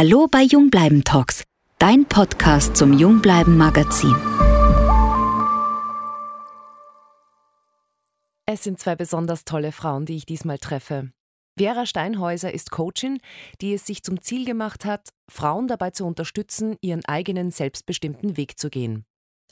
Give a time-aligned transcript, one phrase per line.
[0.00, 1.42] Hallo bei Jungbleiben Talks,
[1.80, 4.14] dein Podcast zum Jungbleiben Magazin.
[8.46, 11.10] Es sind zwei besonders tolle Frauen, die ich diesmal treffe.
[11.58, 13.18] Vera Steinhäuser ist Coachin,
[13.60, 18.56] die es sich zum Ziel gemacht hat, Frauen dabei zu unterstützen, ihren eigenen selbstbestimmten Weg
[18.56, 19.04] zu gehen.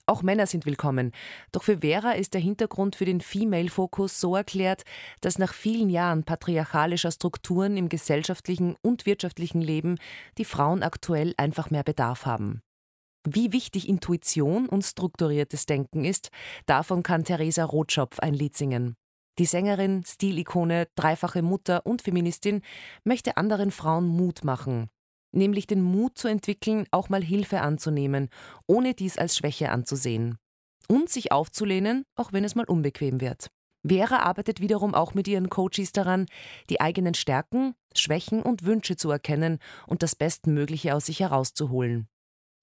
[0.08, 1.10] Auch Männer sind willkommen.
[1.50, 4.84] Doch für Vera ist der Hintergrund für den Female-Fokus so erklärt,
[5.20, 9.98] dass nach vielen Jahren patriarchalischer Strukturen im gesellschaftlichen und wirtschaftlichen Leben
[10.38, 12.62] die Frauen aktuell einfach mehr Bedarf haben.
[13.28, 16.30] Wie wichtig Intuition und strukturiertes Denken ist,
[16.66, 18.94] davon kann Theresa Rotschopf ein Lied singen.
[19.40, 22.62] Die Sängerin, Stilikone, dreifache Mutter und Feministin
[23.02, 24.88] möchte anderen Frauen Mut machen,
[25.36, 28.28] nämlich den Mut zu entwickeln, auch mal Hilfe anzunehmen,
[28.66, 30.38] ohne dies als Schwäche anzusehen.
[30.88, 33.50] Und sich aufzulehnen, auch wenn es mal unbequem wird.
[33.86, 36.26] Vera arbeitet wiederum auch mit ihren Coaches daran,
[36.70, 42.08] die eigenen Stärken, Schwächen und Wünsche zu erkennen und das Bestmögliche aus sich herauszuholen.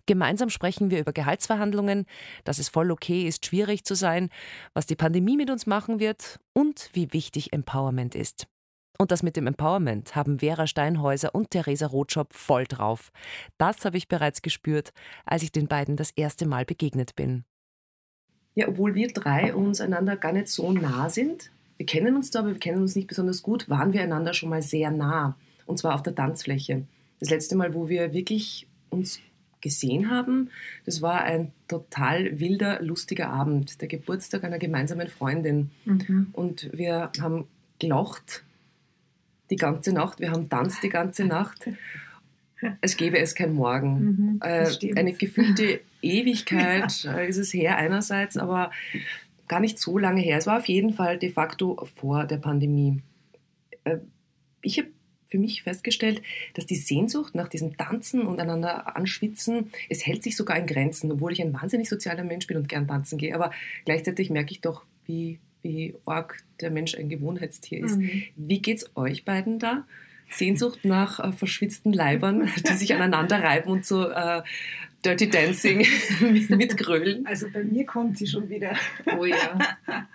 [0.05, 2.05] Gemeinsam sprechen wir über Gehaltsverhandlungen,
[2.44, 4.29] dass es voll okay ist, schwierig zu sein,
[4.74, 8.48] was die Pandemie mit uns machen wird und wie wichtig Empowerment ist.
[8.98, 13.12] Und das mit dem Empowerment haben Vera Steinhäuser und Theresa Rotschop voll drauf.
[13.58, 14.94] Das habe ich bereits gespürt,
[15.26, 17.44] als ich den beiden das erste Mal begegnet bin.
[18.55, 22.40] Ja, obwohl wir drei uns einander gar nicht so nah sind, wir kennen uns da,
[22.40, 25.35] aber wir kennen uns nicht besonders gut, waren wir einander schon mal sehr nah.
[25.66, 26.85] Und zwar auf der Tanzfläche.
[27.20, 29.20] Das letzte Mal, wo wir wirklich uns
[29.60, 30.50] gesehen haben,
[30.85, 35.72] das war ein total wilder, lustiger Abend, der Geburtstag einer gemeinsamen Freundin.
[35.85, 36.28] Mhm.
[36.34, 37.48] Und wir haben
[37.80, 38.44] gelacht,
[39.54, 41.70] die ganze Nacht, wir haben tanzt die ganze Nacht.
[42.79, 44.40] Es gäbe es kein Morgen.
[44.40, 47.18] Mhm, äh, eine gefühlte Ewigkeit ja.
[47.18, 48.71] Äh, ist es her einerseits, aber
[49.49, 50.37] gar nicht so lange her.
[50.37, 53.01] Es war auf jeden Fall de facto vor der Pandemie.
[53.84, 53.98] Äh,
[54.62, 54.87] ich habe
[55.27, 56.21] für mich festgestellt,
[56.54, 61.12] dass die Sehnsucht nach diesem Tanzen und einander anschwitzen, es hält sich sogar in Grenzen,
[61.12, 63.35] obwohl ich ein wahnsinnig sozialer Mensch bin und gern tanzen gehe.
[63.35, 63.51] Aber
[63.84, 67.97] gleichzeitig merke ich doch, wie wie arg der Mensch ein Gewohnheitstier ist.
[67.97, 68.24] Mhm.
[68.35, 69.85] Wie es euch beiden da?
[70.29, 74.41] Sehnsucht nach äh, verschwitzten Leibern, die sich aneinander reiben und so äh,
[75.06, 75.85] Dirty Dancing
[76.50, 77.25] mit Grölen?
[77.25, 78.75] Also bei mir kommt sie schon wieder.
[79.18, 79.59] Oh ja.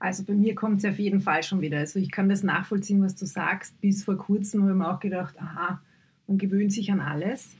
[0.00, 1.78] Also bei mir kommt sie auf jeden Fall schon wieder.
[1.78, 3.80] Also ich kann das nachvollziehen, was du sagst.
[3.80, 5.80] Bis vor kurzem habe ich mir auch gedacht, aha,
[6.26, 7.56] man gewöhnt sich an alles.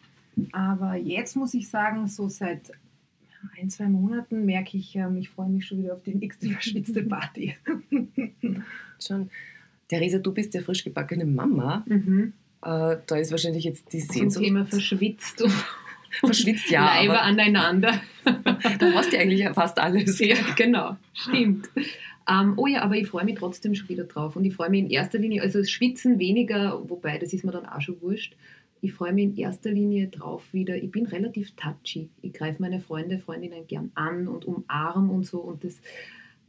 [0.53, 2.71] Aber jetzt muss ich sagen, so seit
[3.61, 7.03] ein, zwei Monaten merke ich, ähm, ich freue mich schon wieder auf die nächste verschwitzte
[7.03, 7.57] Party.
[9.01, 9.31] schon.
[9.89, 11.85] Theresa, du bist ja frisch gebackene Mama.
[11.87, 12.33] Mhm.
[12.63, 14.33] Äh, da ist wahrscheinlich jetzt die Sehnsucht.
[14.35, 15.45] Zum Thema verschwitzt.
[16.21, 16.87] verschwitzt, ja.
[16.87, 18.01] Leiber aneinander.
[18.25, 20.19] da hast du eigentlich fast alles.
[20.21, 20.97] Ja, genau.
[21.13, 21.69] Stimmt.
[22.27, 24.37] Ähm, oh ja, aber ich freue mich trotzdem schon wieder drauf.
[24.37, 27.67] Und ich freue mich in erster Linie, also Schwitzen weniger, wobei das ist mir dann
[27.67, 28.35] auch schon wurscht
[28.85, 30.77] ich freue mich in erster Linie drauf wieder.
[30.77, 32.11] Ich bin relativ touchy.
[32.21, 35.39] Ich greife meine Freunde, Freundinnen gern an und umarm und so.
[35.39, 35.81] Und das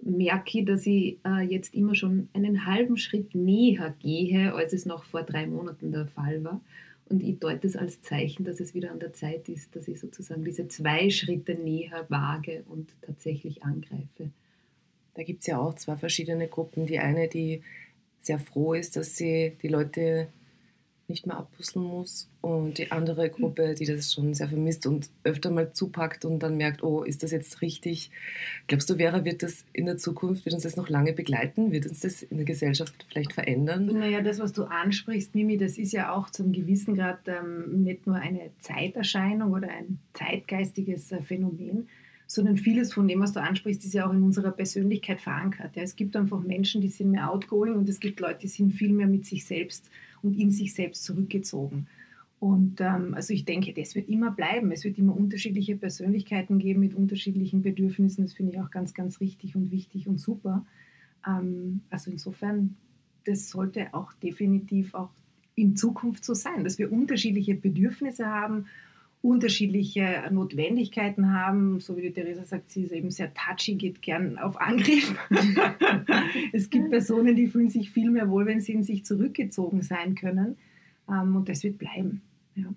[0.02, 4.86] merke ich, dass ich äh, jetzt immer schon einen halben Schritt näher gehe, als es
[4.86, 6.60] noch vor drei Monaten der Fall war.
[7.08, 10.02] Und ich deute es als Zeichen, dass es wieder an der Zeit ist, dass ich
[10.02, 14.30] sozusagen diese zwei Schritte näher wage und tatsächlich angreife.
[15.14, 16.86] Da gibt es ja auch zwei verschiedene Gruppen.
[16.86, 17.62] Die eine, die
[18.20, 20.28] sehr froh ist, dass sie die Leute
[21.10, 22.30] nicht mehr abpuzzeln muss.
[22.42, 26.58] Und die andere Gruppe, die das schon sehr vermisst und öfter mal zupackt und dann
[26.58, 28.12] merkt, oh, ist das jetzt richtig?
[28.68, 31.72] Glaubst du, Vera, wird das in der Zukunft, wird uns das noch lange begleiten?
[31.72, 33.88] Wird uns das in der Gesellschaft vielleicht verändern?
[33.88, 38.06] Naja, das, was du ansprichst, Mimi, das ist ja auch zum gewissen Grad ähm, nicht
[38.08, 41.88] nur eine Zeiterscheinung oder ein zeitgeistiges äh, Phänomen,
[42.28, 45.76] sondern vieles von dem, was du ansprichst, ist ja auch in unserer Persönlichkeit verankert.
[45.76, 48.74] Ja, es gibt einfach Menschen, die sind mehr outgoing und es gibt Leute, die sind
[48.74, 49.90] viel mehr mit sich selbst
[50.22, 51.88] und in sich selbst zurückgezogen.
[52.40, 54.72] Und ähm, also ich denke, das wird immer bleiben.
[54.72, 58.24] Es wird immer unterschiedliche Persönlichkeiten geben mit unterschiedlichen Bedürfnissen.
[58.24, 60.66] Das finde ich auch ganz, ganz richtig und wichtig und super.
[61.26, 62.76] Ähm, also insofern,
[63.26, 65.12] das sollte auch definitiv auch
[65.56, 68.66] in Zukunft so sein, dass wir unterschiedliche Bedürfnisse haben,
[69.26, 71.80] unterschiedliche Notwendigkeiten haben.
[71.80, 75.16] So wie die Theresa sagt, sie ist eben sehr touchy, geht gern auf Angriff.
[76.54, 80.14] es gibt Personen, die fühlen sich viel mehr wohl, wenn sie in sich zurückgezogen sein
[80.14, 80.58] können.
[81.10, 82.22] Ähm, und das wird bleiben.
[82.56, 82.68] Ja.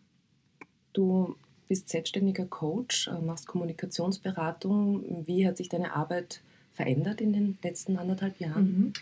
[0.95, 1.37] Du
[1.69, 5.27] bist selbstständiger Coach, äh, machst Kommunikationsberatung.
[5.27, 6.41] Wie hat sich deine Arbeit
[6.73, 8.65] verändert in den letzten anderthalb Jahren?
[8.65, 8.93] Mhm.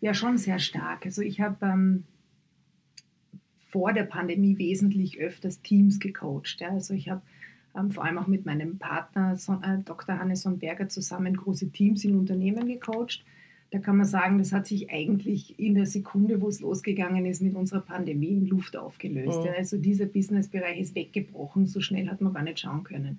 [0.00, 1.06] Ja, schon sehr stark.
[1.06, 2.04] Also ich habe ähm,
[3.68, 6.60] vor der Pandemie wesentlich öfters Teams gecoacht.
[6.60, 6.70] Ja.
[6.70, 7.22] Also ich habe
[7.76, 10.18] ähm, vor allem auch mit meinem Partner so, äh, Dr.
[10.18, 13.24] Hannes Berger zusammen große Teams in Unternehmen gecoacht.
[13.70, 17.42] da kann man sagen, das hat sich eigentlich in der Sekunde, wo es losgegangen ist
[17.42, 19.40] mit unserer Pandemie, in Luft aufgelöst.
[19.40, 19.46] Mhm.
[19.46, 19.52] Ja.
[19.54, 23.18] Also dieser Businessbereich ist weggebrochen, so schnell hat man gar nicht schauen können.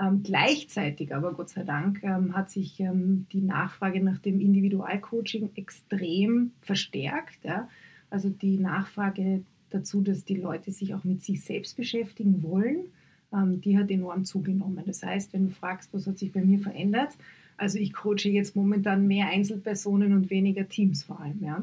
[0.00, 5.50] Ähm, gleichzeitig aber, Gott sei Dank, ähm, hat sich ähm, die Nachfrage nach dem Individualcoaching
[5.56, 7.44] extrem verstärkt.
[7.44, 7.68] Ja.
[8.10, 12.86] Also die Nachfrage dazu, dass die Leute sich auch mit sich selbst beschäftigen wollen,
[13.32, 14.82] ähm, die hat enorm zugenommen.
[14.86, 17.16] Das heißt, wenn du fragst, was hat sich bei mir verändert,
[17.56, 21.42] also ich coache jetzt momentan mehr Einzelpersonen und weniger Teams vor allem.
[21.42, 21.62] Ja.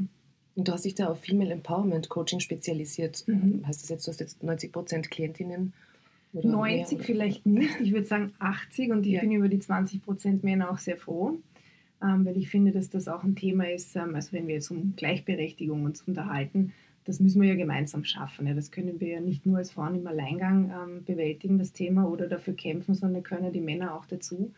[0.55, 3.23] Und du hast dich da auf Female Empowerment Coaching spezialisiert.
[3.27, 3.65] Mhm.
[3.65, 5.73] Heißt das jetzt, du hast jetzt 90 Prozent Klientinnen?
[6.33, 9.21] 90 mehr, vielleicht nicht, ich würde sagen 80 und ich ja.
[9.21, 11.37] bin über die 20 Prozent Männer auch sehr froh,
[12.03, 14.69] ähm, weil ich finde, dass das auch ein Thema ist, ähm, also wenn wir jetzt
[14.69, 16.73] um Gleichberechtigung uns unterhalten,
[17.05, 18.47] das müssen wir ja gemeinsam schaffen.
[18.47, 18.53] Ja.
[18.53, 22.27] Das können wir ja nicht nur als Frauen im Alleingang ähm, bewältigen, das Thema, oder
[22.27, 24.51] dafür kämpfen, sondern können die Männer auch dazu.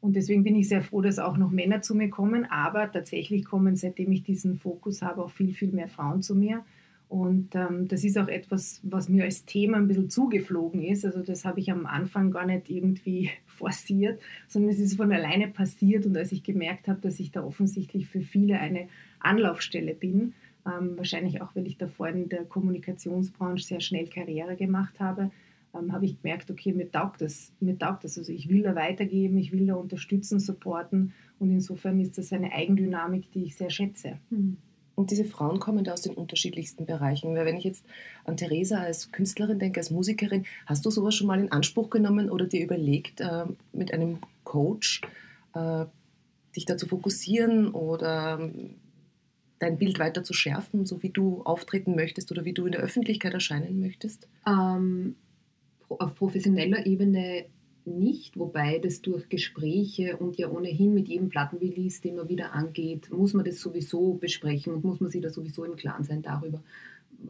[0.00, 2.44] Und deswegen bin ich sehr froh, dass auch noch Männer zu mir kommen.
[2.44, 6.64] Aber tatsächlich kommen, seitdem ich diesen Fokus habe, auch viel, viel mehr Frauen zu mir.
[7.08, 11.04] Und ähm, das ist auch etwas, was mir als Thema ein bisschen zugeflogen ist.
[11.04, 15.46] Also das habe ich am Anfang gar nicht irgendwie forciert, sondern es ist von alleine
[15.48, 16.04] passiert.
[16.04, 18.88] Und als ich gemerkt habe, dass ich da offensichtlich für viele eine
[19.20, 20.34] Anlaufstelle bin,
[20.66, 25.30] ähm, wahrscheinlich auch, weil ich davor in der Kommunikationsbranche sehr schnell Karriere gemacht habe,
[25.74, 28.18] ähm, habe ich gemerkt, okay, mir taugt das, mir taugt das.
[28.18, 32.52] Also ich will da weitergeben, ich will da unterstützen, supporten und insofern ist das eine
[32.52, 34.18] Eigendynamik, die ich sehr schätze.
[34.30, 34.56] Hm.
[34.94, 37.34] Und diese Frauen kommen da aus den unterschiedlichsten Bereichen.
[37.34, 37.84] Weil wenn ich jetzt
[38.24, 42.30] an Theresa als Künstlerin denke, als Musikerin, hast du sowas schon mal in Anspruch genommen
[42.30, 45.02] oder dir überlegt, äh, mit einem Coach
[45.54, 45.84] äh,
[46.56, 48.76] dich da zu fokussieren oder ähm,
[49.58, 52.82] dein Bild weiter zu schärfen, so wie du auftreten möchtest oder wie du in der
[52.82, 54.28] Öffentlichkeit erscheinen möchtest?
[54.46, 55.16] Ähm,
[55.88, 57.46] auf professioneller Ebene
[57.86, 63.10] nicht, wobei das durch Gespräche und ja ohnehin mit jedem Plattenrelease, den man wieder angeht,
[63.10, 66.62] muss man das sowieso besprechen und muss man sich da sowieso im Klaren sein darüber,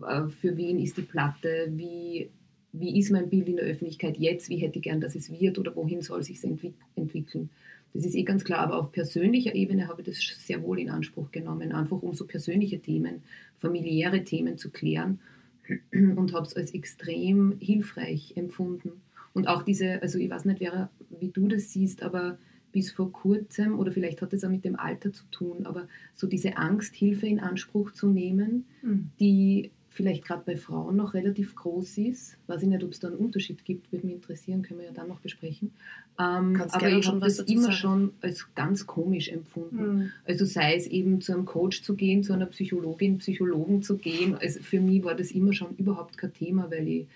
[0.07, 2.31] äh, für wen ist die Platte, wie,
[2.73, 5.59] wie ist mein Bild in der Öffentlichkeit jetzt, wie hätte ich gern, dass es wird
[5.59, 7.51] oder wohin soll sich entwick entwickeln.
[7.97, 10.91] Das ist eh ganz klar, aber auf persönlicher Ebene habe ich das sehr wohl in
[10.91, 13.23] Anspruch genommen, einfach um so persönliche Themen,
[13.59, 15.19] familiäre Themen zu klären
[15.93, 19.01] und habe es als extrem hilfreich empfunden.
[19.33, 20.91] Und auch diese, also ich weiß nicht, Vera,
[21.21, 22.39] wie du das siehst, aber
[22.71, 26.27] bis vor kurzem, oder vielleicht hat es auch mit dem Alter zu tun, aber so
[26.27, 29.11] diese Angst, Hilfe in Anspruch zu nehmen, mhm.
[29.19, 32.37] die vielleicht gerade bei Frauen noch relativ groß ist.
[32.47, 34.93] Weiß ich nicht, ob es da einen Unterschied gibt, würde mich interessieren, können wir ja
[34.93, 35.73] dann noch besprechen.
[36.19, 37.75] Ähm, aber ich habe das immer sagen.
[37.75, 39.97] schon als ganz komisch empfunden.
[39.97, 40.13] Mhm.
[40.25, 44.35] Also sei es eben zu einem Coach zu gehen, zu einer Psychologin, Psychologen zu gehen.
[44.35, 47.07] Also für mich war das immer schon überhaupt kein Thema, weil ich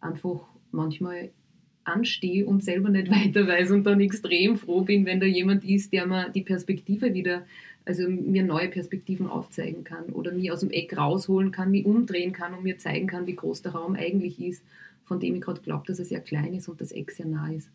[0.00, 0.40] einfach
[0.72, 1.30] manchmal
[1.84, 5.92] anstehe und selber nicht weiter weiß und dann extrem froh bin, wenn da jemand ist,
[5.92, 7.42] der mir die Perspektive wieder
[7.88, 12.34] also mir neue Perspektiven aufzeigen kann oder mich aus dem Eck rausholen kann, mich umdrehen
[12.34, 14.62] kann und mir zeigen kann, wie groß der Raum eigentlich ist,
[15.06, 17.50] von dem ich gerade glaube, dass er sehr klein ist und das Eck sehr nah
[17.50, 17.70] ist.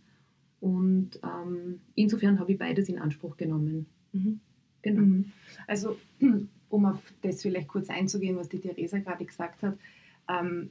[0.63, 3.85] Und ähm, insofern habe ich beides in Anspruch genommen.
[4.13, 4.39] Mhm.
[4.81, 5.01] Genau.
[5.01, 5.25] Mhm.
[5.67, 5.97] Also,
[6.69, 9.77] um auf das vielleicht kurz einzugehen, was die Theresa gerade gesagt hat,
[10.29, 10.69] ähm,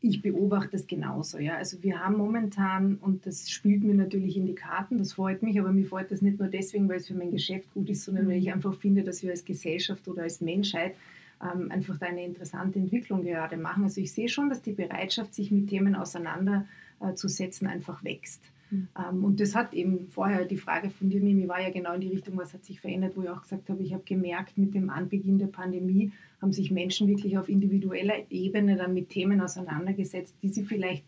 [0.00, 1.38] ich beobachte es genauso.
[1.38, 1.56] Ja.
[1.56, 5.60] Also wir haben momentan, und das spielt mir natürlich in die Karten, das freut mich,
[5.60, 8.26] aber mir freut das nicht nur deswegen, weil es für mein Geschäft gut ist, sondern
[8.26, 8.54] weil ich mhm.
[8.54, 10.94] einfach finde, dass wir als Gesellschaft oder als Menschheit
[11.42, 13.84] ähm, einfach da eine interessante Entwicklung gerade machen.
[13.84, 18.40] Also ich sehe schon, dass die Bereitschaft, sich mit Themen auseinanderzusetzen, einfach wächst.
[18.72, 18.88] Mhm.
[18.98, 22.00] Ähm, und das hat eben vorher die Frage von dir, Mimi, war ja genau in
[22.00, 24.74] die Richtung, was hat sich verändert, wo ich auch gesagt habe, ich habe gemerkt, mit
[24.74, 30.34] dem Anbeginn der Pandemie haben sich Menschen wirklich auf individueller Ebene dann mit Themen auseinandergesetzt,
[30.42, 31.04] die sie vielleicht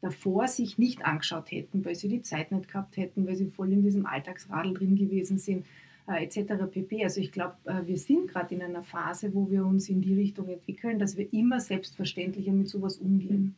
[0.00, 3.72] davor sich nicht angeschaut hätten, weil sie die Zeit nicht gehabt hätten, weil sie voll
[3.72, 5.66] in diesem Alltagsradel drin gewesen sind,
[6.08, 6.64] äh, etc.
[6.70, 7.04] pp.
[7.04, 10.14] Also ich glaube, äh, wir sind gerade in einer Phase, wo wir uns in die
[10.14, 13.56] Richtung entwickeln, dass wir immer selbstverständlicher mit sowas umgehen.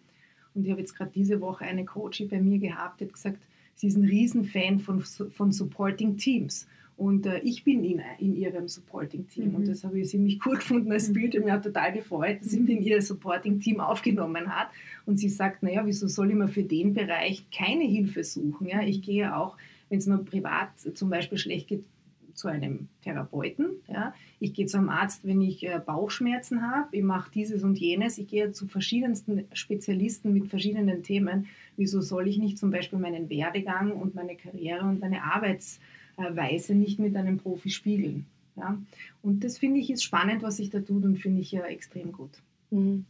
[0.55, 3.43] Und ich habe jetzt gerade diese Woche eine Coachie bei mir gehabt, die hat gesagt,
[3.75, 6.67] sie ist ein Riesenfan von, von Supporting Teams.
[6.97, 9.49] Und äh, ich bin in, in ihrem Supporting-Team.
[9.49, 9.55] Mhm.
[9.57, 11.15] Und das habe ich ziemlich cool gefunden als mhm.
[11.15, 11.35] Bild.
[11.35, 14.69] Und mir hat total gefreut, dass sie mich in ihr Supporting-Team aufgenommen hat.
[15.07, 18.69] Und sie sagt, naja, wieso soll ich mir für den Bereich keine Hilfe suchen?
[18.69, 19.57] Ja, ich gehe auch,
[19.89, 21.85] wenn es mir privat zum Beispiel schlecht geht,
[22.35, 23.71] zu einem Therapeuten.
[23.89, 24.15] Ja.
[24.41, 26.97] Ich gehe zum Arzt, wenn ich äh, Bauchschmerzen habe.
[26.97, 28.19] Ich mache dieses und jenes.
[28.19, 31.47] Ich gehe zu verschiedensten Spezialisten mit verschiedenen Themen.
[31.77, 35.81] Wieso soll ich nicht zum Beispiel meinen Werdegang und meine Karriere und meine Arbeits
[36.17, 38.27] Weise nicht mit einem Profi spiegeln.
[38.57, 38.79] Ja?
[39.23, 42.12] Und das finde ich ist spannend, was sich da tut und finde ich ja extrem
[42.12, 42.31] gut.
[42.71, 43.07] Mhm.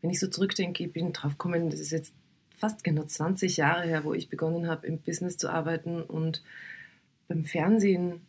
[0.00, 2.14] Wenn ich so zurückdenke, ich bin drauf gekommen, das ist jetzt
[2.50, 6.42] fast genau 20 Jahre her, wo ich begonnen habe, im Business zu arbeiten und
[7.26, 8.20] beim Fernsehen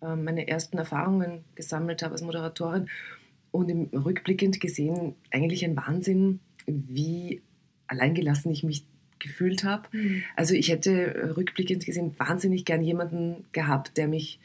[0.00, 2.88] meine ersten Erfahrungen gesammelt habe als Moderatorin
[3.50, 7.42] und im rückblickend gesehen eigentlich ein Wahnsinn, wie
[7.86, 8.84] alleingelassen ich mich
[9.18, 9.88] gefühlt habe.
[9.92, 10.22] Mhm.
[10.36, 14.40] Also ich hätte äh, rückblickend gesehen wahnsinnig gern jemanden gehabt, der mich,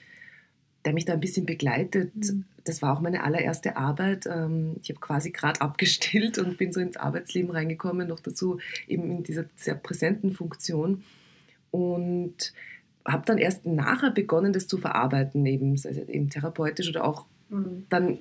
[0.84, 2.14] der mich da ein bisschen begleitet.
[2.16, 2.46] Mhm.
[2.64, 4.26] Das war auch meine allererste Arbeit.
[4.26, 9.10] Ähm, ich habe quasi gerade abgestillt und bin so ins Arbeitsleben reingekommen, noch dazu eben
[9.10, 11.04] in dieser sehr präsenten Funktion.
[11.72, 12.54] Und
[13.08, 17.86] habe dann erst nachher begonnen, das zu verarbeiten, eben, also eben therapeutisch oder auch mhm.
[17.90, 18.20] dann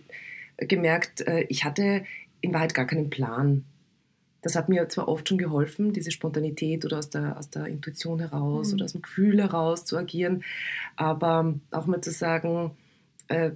[0.59, 2.05] gemerkt, äh, ich hatte
[2.41, 3.65] in Wahrheit gar keinen Plan.
[4.43, 8.21] Das hat mir zwar oft schon geholfen, diese Spontanität oder aus der, aus der Intuition
[8.21, 8.75] heraus mhm.
[8.75, 10.45] oder aus dem Gefühl heraus zu agieren,
[10.97, 12.73] aber auch mal zu sagen,
[13.29, 13.53] äh,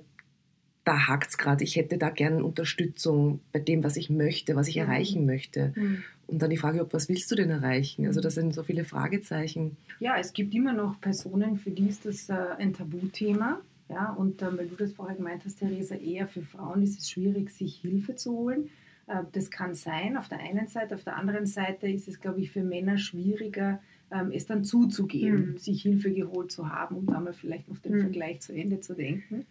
[0.84, 4.68] da hakt es gerade, ich hätte da gerne Unterstützung bei dem, was ich möchte, was
[4.68, 4.82] ich mhm.
[4.82, 5.74] erreichen möchte.
[5.76, 6.02] Mhm.
[6.28, 8.06] Und dann die Frage, ob, was willst du denn erreichen?
[8.06, 9.76] Also das sind so viele Fragezeichen.
[9.98, 13.60] Ja, es gibt immer noch Personen, für die ist das äh, ein Tabuthema.
[13.88, 17.10] Ja, und äh, weil du das vorher gemeint hast, Theresa, eher für Frauen ist es
[17.10, 18.68] schwierig, sich Hilfe zu holen.
[19.06, 20.94] Äh, das kann sein, auf der einen Seite.
[20.94, 23.80] Auf der anderen Seite ist es, glaube ich, für Männer schwieriger,
[24.10, 25.58] ähm, es dann zuzugeben, mhm.
[25.58, 28.00] sich Hilfe geholt zu haben, um da mal vielleicht noch den mhm.
[28.00, 29.46] Vergleich zu Ende zu denken.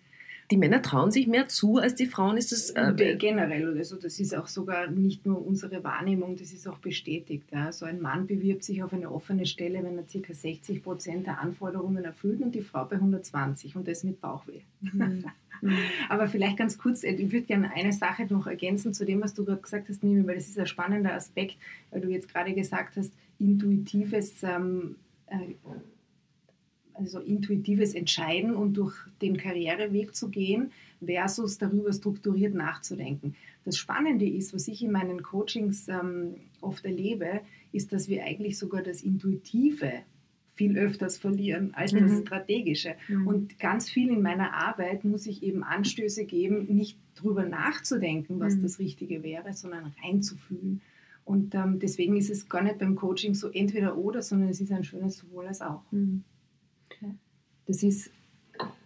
[0.49, 4.19] Die Männer trauen sich mehr zu als die Frauen, ist das äh, generell also das
[4.19, 7.49] ist auch sogar nicht nur unsere Wahrnehmung, das ist auch bestätigt.
[7.51, 7.71] Ja.
[7.73, 10.33] So ein Mann bewirbt sich auf eine offene Stelle, wenn er ca.
[10.33, 14.61] 60 Prozent der Anforderungen erfüllt und die Frau bei 120 und das mit Bauchweh.
[14.81, 15.25] Mhm.
[16.09, 19.33] Aber vielleicht ganz kurz, äh, ich würde gerne eine Sache noch ergänzen zu dem, was
[19.33, 21.57] du gerade gesagt hast, Mimi, weil das ist ein spannender Aspekt,
[21.91, 24.95] weil du jetzt gerade gesagt hast, intuitives, ähm,
[25.27, 25.35] äh,
[26.97, 30.71] also intuitives Entscheiden und durch den Karriereweg zu gehen
[31.03, 33.35] versus darüber strukturiert nachzudenken.
[33.65, 38.57] Das Spannende ist, was ich in meinen Coachings ähm, oft erlebe, ist, dass wir eigentlich
[38.57, 39.91] sogar das Intuitive
[40.53, 42.21] viel öfters verlieren als das mhm.
[42.21, 42.95] Strategische.
[43.07, 43.27] Mhm.
[43.27, 48.55] Und ganz viel in meiner Arbeit muss ich eben Anstöße geben, nicht drüber nachzudenken, was
[48.55, 48.63] mhm.
[48.63, 50.81] das Richtige wäre, sondern reinzufühlen.
[51.25, 54.71] Und ähm, deswegen ist es gar nicht beim Coaching so entweder oder, sondern es ist
[54.71, 55.83] ein schönes sowohl als auch.
[57.67, 58.09] Das ist,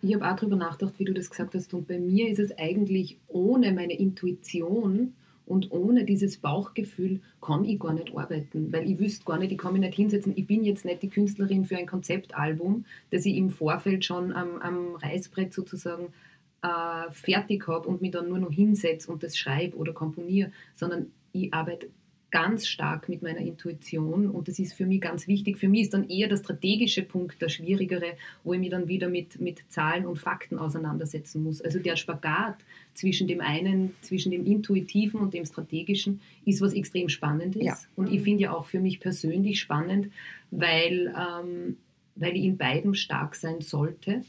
[0.01, 1.73] ich habe auch darüber nachgedacht, wie du das gesagt hast.
[1.73, 5.13] Und bei mir ist es eigentlich ohne meine Intuition
[5.45, 9.57] und ohne dieses Bauchgefühl kann ich gar nicht arbeiten, weil ich wüsste gar nicht, ich
[9.57, 10.33] kann mich nicht hinsetzen.
[10.35, 14.57] Ich bin jetzt nicht die Künstlerin für ein Konzeptalbum, das ich im Vorfeld schon am,
[14.59, 16.13] am Reißbrett sozusagen
[16.61, 21.11] äh, fertig habe und mich dann nur noch hinsetze und das schreibe oder komponiere, sondern
[21.33, 21.89] ich arbeite
[22.31, 25.57] ganz stark mit meiner Intuition und das ist für mich ganz wichtig.
[25.57, 29.09] Für mich ist dann eher der strategische Punkt der schwierigere, wo ich mich dann wieder
[29.09, 31.61] mit, mit Zahlen und Fakten auseinandersetzen muss.
[31.61, 32.55] Also der Spagat
[32.93, 37.63] zwischen dem einen, zwischen dem Intuitiven und dem Strategischen ist was extrem Spannendes.
[37.63, 37.77] Ja.
[37.95, 40.09] Und ich finde ja auch für mich persönlich spannend,
[40.51, 41.77] weil, ähm,
[42.15, 44.23] weil ich in beidem stark sein sollte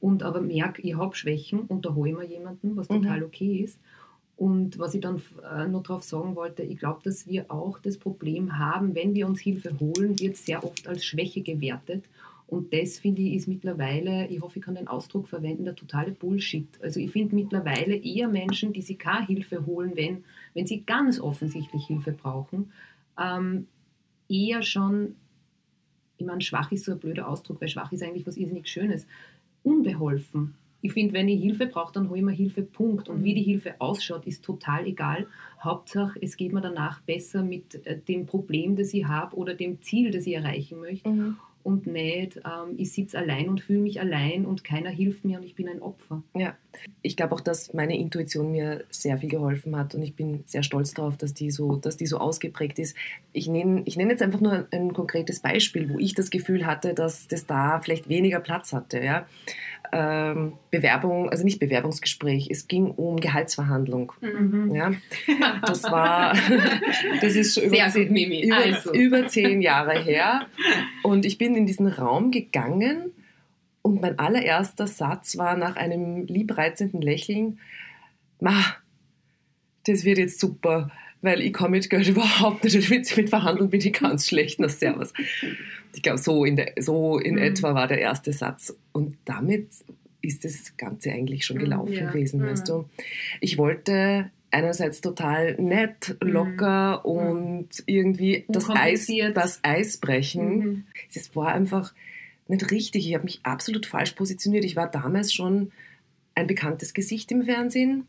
[0.00, 3.02] und aber merke, ich habe Schwächen und da hole ich mir jemanden, was mhm.
[3.02, 3.78] total okay ist.
[4.36, 7.98] Und was ich dann äh, noch darauf sagen wollte, ich glaube, dass wir auch das
[7.98, 12.04] Problem haben, wenn wir uns Hilfe holen, wird sehr oft als Schwäche gewertet.
[12.46, 16.12] Und das finde ich ist mittlerweile, ich hoffe, ich kann den Ausdruck verwenden, der totale
[16.12, 16.68] Bullshit.
[16.82, 21.20] Also ich finde mittlerweile eher Menschen, die sich keine Hilfe holen, wenn, wenn sie ganz
[21.20, 22.72] offensichtlich Hilfe brauchen,
[23.18, 23.66] ähm,
[24.28, 25.14] eher schon,
[26.18, 29.06] ich meine, schwach ist so ein blöder Ausdruck, weil schwach ist eigentlich was irrsinnig Schönes,
[29.62, 33.08] unbeholfen ich finde, wenn ich Hilfe brauche, dann hole ich mir Hilfe, Punkt.
[33.08, 33.36] Und wie mhm.
[33.36, 35.26] die Hilfe ausschaut, ist total egal.
[35.62, 39.80] Hauptsache, es geht mir danach besser mit äh, dem Problem, das ich habe oder dem
[39.80, 41.08] Ziel, das ich erreichen möchte.
[41.08, 45.38] Mhm und nicht, ähm, ich sitze allein und fühle mich allein und keiner hilft mir
[45.38, 46.22] und ich bin ein Opfer.
[46.34, 46.54] Ja,
[47.00, 50.62] ich glaube auch, dass meine Intuition mir sehr viel geholfen hat und ich bin sehr
[50.62, 52.94] stolz darauf, dass die so, dass die so ausgeprägt ist.
[53.32, 56.66] Ich nenne ich nenn jetzt einfach nur ein, ein, konkretes Beispiel, wo ich das Gefühl
[56.66, 59.02] hatte, dass das da vielleicht weniger Platz hatte.
[59.02, 59.26] Ja?
[59.92, 64.12] Ähm, Bewerbung, also nicht Bewerbungsgespräch, es ging um Gehaltsverhandlung.
[64.20, 64.74] Mhm.
[64.74, 64.92] Ja?
[65.66, 66.34] Das war,
[67.20, 68.92] das ist schon über, zehn, über, also.
[68.92, 70.46] über zehn Jahre her
[71.02, 73.12] und ich bin bin in diesen Raum gegangen
[73.82, 77.58] und mein allererster Satz war nach einem liebreizenden Lächeln,
[78.40, 78.62] Ma,
[79.86, 80.90] das wird jetzt super,
[81.24, 84.68] weil ich komme mit Geld überhaupt nicht mit, mit Verhandeln bin ich ganz schlecht, na
[84.68, 85.12] servus.
[85.94, 87.42] Ich glaube, so in, der, so in mhm.
[87.42, 88.76] etwa war der erste Satz.
[88.92, 89.68] Und damit
[90.20, 92.10] ist das Ganze eigentlich schon gelaufen ja.
[92.10, 92.50] gewesen, ja.
[92.50, 92.88] weißt du.
[93.40, 96.28] Ich wollte einerseits total nett, mhm.
[96.28, 97.10] locker mhm.
[97.10, 100.58] und irgendwie das Eis, das Eis brechen.
[100.58, 100.84] Mhm.
[101.12, 101.94] Es war einfach
[102.48, 103.08] nicht richtig.
[103.08, 104.64] Ich habe mich absolut falsch positioniert.
[104.64, 105.72] Ich war damals schon
[106.34, 108.06] ein bekanntes Gesicht im Fernsehen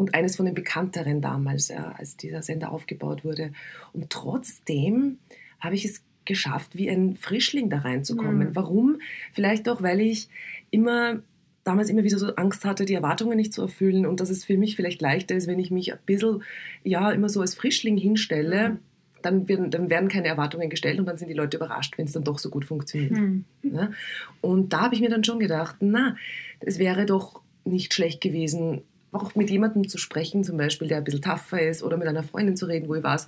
[0.00, 3.52] und eines von den bekannteren damals, ja, als dieser Sender aufgebaut wurde.
[3.92, 5.18] Und trotzdem
[5.60, 8.48] habe ich es geschafft, wie ein Frischling da reinzukommen.
[8.48, 8.56] Mhm.
[8.56, 9.00] Warum?
[9.34, 10.28] Vielleicht auch, weil ich
[10.70, 11.20] immer
[11.64, 14.56] damals immer wieder so Angst hatte, die Erwartungen nicht zu erfüllen und dass es für
[14.56, 16.42] mich vielleicht leichter ist, wenn ich mich ein bisschen,
[16.82, 18.70] ja, immer so als Frischling hinstelle.
[18.70, 18.78] Mhm.
[19.20, 22.12] Dann werden, dann werden keine Erwartungen gestellt und dann sind die Leute überrascht, wenn es
[22.12, 23.12] dann doch so gut funktioniert.
[23.12, 23.44] Mhm.
[23.64, 23.90] Ja?
[24.40, 26.16] Und da habe ich mir dann schon gedacht, na,
[26.60, 28.80] es wäre doch nicht schlecht gewesen,
[29.12, 32.22] auch mit jemandem zu sprechen, zum Beispiel, der ein bisschen tougher ist, oder mit einer
[32.22, 33.26] Freundin zu reden, wo ich weiß,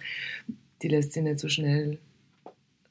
[0.82, 1.98] die lässt sich nicht so schnell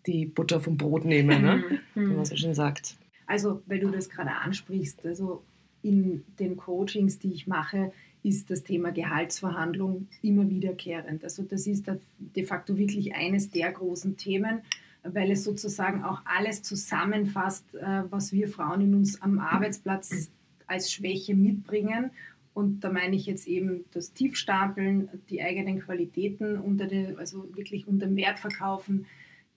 [0.08, 1.64] die Butter vom Brot nehmen, ne?
[1.96, 2.10] Mhm.
[2.10, 2.96] wie man so schön sagt.
[3.28, 5.44] Also, weil du das gerade ansprichst, also
[5.84, 7.92] in den Coachings, die ich mache,
[8.24, 11.24] ist das Thema Gehaltsverhandlung immer wiederkehrend.
[11.24, 11.86] Also das ist
[12.20, 14.62] de facto wirklich eines der großen Themen,
[15.04, 20.30] weil es sozusagen auch alles zusammenfasst, äh, was wir Frauen in uns am Arbeitsplatz
[20.68, 22.12] als Schwäche mitbringen.
[22.54, 27.88] Und da meine ich jetzt eben das Tiefstapeln, die eigenen Qualitäten unter der, also wirklich
[27.88, 29.06] unter dem Wert verkaufen,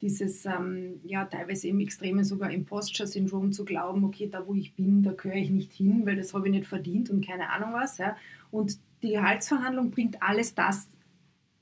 [0.01, 5.03] dieses ähm, ja teilweise im Extremen sogar Imposture-Syndrom zu glauben, okay, da wo ich bin,
[5.03, 7.99] da gehöre ich nicht hin, weil das habe ich nicht verdient und keine Ahnung was.
[7.99, 8.17] Ja.
[8.51, 10.91] Und die Gehaltsverhandlung bringt alles das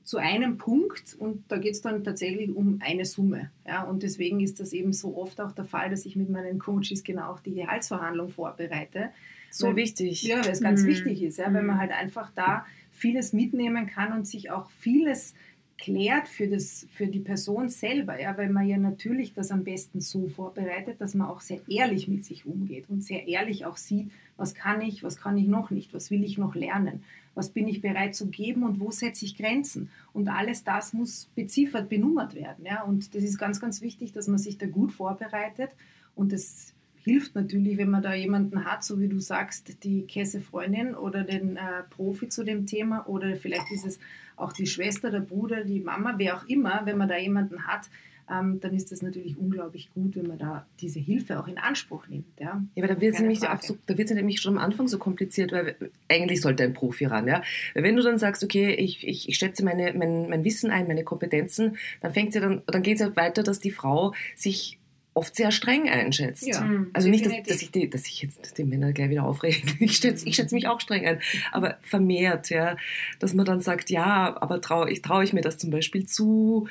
[0.03, 3.51] zu einem Punkt und da geht es dann tatsächlich um eine Summe.
[3.65, 3.83] Ja.
[3.83, 7.03] Und deswegen ist das eben so oft auch der Fall, dass ich mit meinen Coaches
[7.03, 9.11] genau auch die Gehaltsverhandlung vorbereite.
[9.53, 10.23] So weil, wichtig.
[10.23, 10.87] Ja, weil es ganz mhm.
[10.87, 11.53] wichtig ist, ja, mhm.
[11.53, 15.35] weil man halt einfach da vieles mitnehmen kann und sich auch vieles
[15.77, 20.01] klärt für, das, für die Person selber, ja, weil man ja natürlich das am besten
[20.01, 24.09] so vorbereitet, dass man auch sehr ehrlich mit sich umgeht und sehr ehrlich auch sieht,
[24.37, 27.03] was kann ich, was kann ich noch nicht, was will ich noch lernen,
[27.35, 29.89] was bin ich bereit zu geben und wo setze ich Grenzen.
[30.13, 32.65] Und alles das muss beziffert, benummert werden.
[32.65, 35.69] Ja, und das ist ganz, ganz wichtig, dass man sich da gut vorbereitet
[36.15, 36.72] und das
[37.03, 41.57] hilft natürlich, wenn man da jemanden hat, so wie du sagst, die Käsefreundin oder den
[41.57, 43.99] äh, Profi zu dem Thema oder vielleicht ist es
[44.35, 47.89] auch die Schwester, der Bruder, die Mama, wer auch immer, wenn man da jemanden hat,
[48.31, 52.07] ähm, dann ist das natürlich unglaublich gut, wenn man da diese Hilfe auch in Anspruch
[52.07, 52.25] nimmt.
[52.39, 55.75] Ja, ja aber da wird es nämlich, so, nämlich schon am Anfang so kompliziert, weil
[56.07, 57.27] eigentlich sollte ein Profi ran.
[57.27, 57.41] Ja?
[57.73, 60.87] Weil wenn du dann sagst, okay, ich, ich, ich schätze meine, mein, mein Wissen ein,
[60.87, 64.79] meine Kompetenzen, dann fängt ja dann, dann geht es ja weiter, dass die Frau sich
[65.13, 66.45] oft sehr streng einschätzt.
[66.45, 66.89] Ja, mhm.
[66.93, 69.71] also nicht, dass, dass, ich die, dass ich jetzt die Männer gleich wieder aufregen.
[69.79, 71.19] Ich schätze, ich schätze mich auch streng ein.
[71.51, 72.77] Aber vermehrt, ja,
[73.19, 76.67] dass man dann sagt, ja, aber traue ich, trau ich mir das zum Beispiel zu?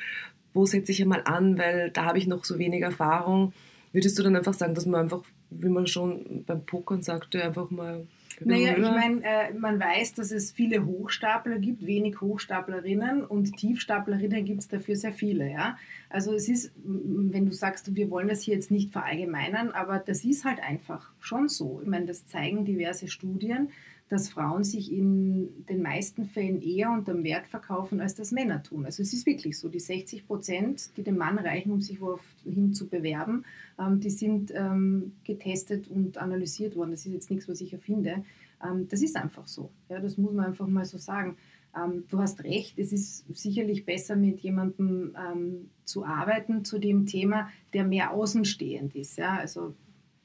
[0.53, 1.57] Wo setze ich einmal an?
[1.57, 3.53] Weil da habe ich noch so wenig Erfahrung.
[3.91, 7.69] Würdest du dann einfach sagen, dass man einfach, wie man schon beim Pokern sagte, einfach
[7.69, 8.07] mal
[8.39, 14.45] naja, ich meine, äh, man weiß, dass es viele Hochstapler gibt, wenig Hochstaplerinnen und Tiefstaplerinnen
[14.45, 15.49] gibt es dafür sehr viele.
[15.49, 15.77] Ja?
[16.13, 20.23] Also es ist, wenn du sagst, wir wollen das hier jetzt nicht verallgemeinern, aber das
[20.23, 21.81] ist halt einfach schon so.
[21.81, 23.69] Ich meine, das zeigen diverse Studien
[24.13, 28.85] dass Frauen sich in den meisten Fällen eher unterm Wert verkaufen, als das Männer tun.
[28.85, 32.73] Also es ist wirklich so, die 60 Prozent, die dem Mann reichen, um sich wohin
[32.73, 33.43] zu bewerben,
[33.79, 36.91] ähm, die sind ähm, getestet und analysiert worden.
[36.91, 38.23] Das ist jetzt nichts, was ich erfinde.
[38.63, 39.71] Ähm, das ist einfach so.
[39.89, 41.37] Ja, das muss man einfach mal so sagen.
[41.75, 47.05] Ähm, du hast recht, es ist sicherlich besser, mit jemandem ähm, zu arbeiten zu dem
[47.05, 49.17] Thema, der mehr außenstehend ist.
[49.17, 49.37] Ja?
[49.37, 49.73] Also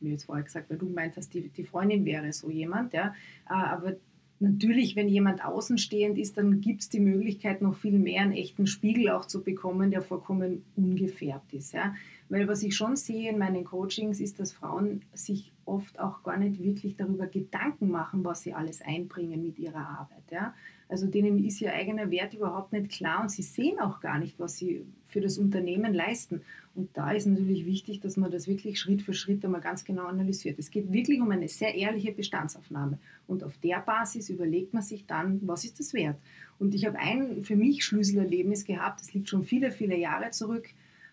[0.01, 3.15] wie jetzt vorher gesagt, weil du meint hast, die, die Freundin wäre so jemand, ja.
[3.49, 3.97] Äh, aber
[4.41, 8.67] natürlich, wenn jemand außenstehend ist, dann gibt es die Möglichkeit, noch viel mehr einen echten
[8.67, 11.73] Spiegel auch zu bekommen, der vollkommen ungefärbt ist.
[11.73, 11.95] Ja?
[12.29, 16.37] Weil was ich schon sehe in meinen Coachings ist, dass Frauen sich oft auch gar
[16.37, 20.31] nicht wirklich darüber Gedanken machen, was sie alles einbringen mit ihrer Arbeit.
[20.31, 20.55] Ja?
[20.89, 24.39] Also denen ist ihr eigener Wert überhaupt nicht klar und sie sehen auch gar nicht,
[24.39, 26.41] was sie für das Unternehmen leisten.
[26.75, 30.05] Und da ist natürlich wichtig, dass man das wirklich Schritt für Schritt einmal ganz genau
[30.05, 30.59] analysiert.
[30.59, 32.99] Es geht wirklich um eine sehr ehrliche Bestandsaufnahme.
[33.27, 36.17] Und auf der Basis überlegt man sich dann, was ist das wert.
[36.59, 40.69] Und ich habe ein für mich Schlüsselerlebnis gehabt, das liegt schon viele, viele Jahre zurück.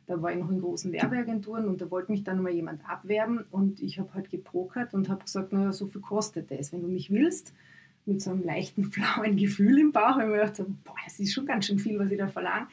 [0.07, 3.43] Da war ich noch in großen Werbeagenturen und da wollte mich dann mal jemand abwerben
[3.49, 6.71] und ich habe halt geprokert und habe gesagt, naja, so viel kostet das.
[6.71, 7.53] Wenn du mich willst,
[8.05, 11.33] mit so einem leichten, flauen Gefühl im Bauch, weil ich mir gedacht boah, das ist
[11.33, 12.67] schon ganz schön viel, was ich da verlange.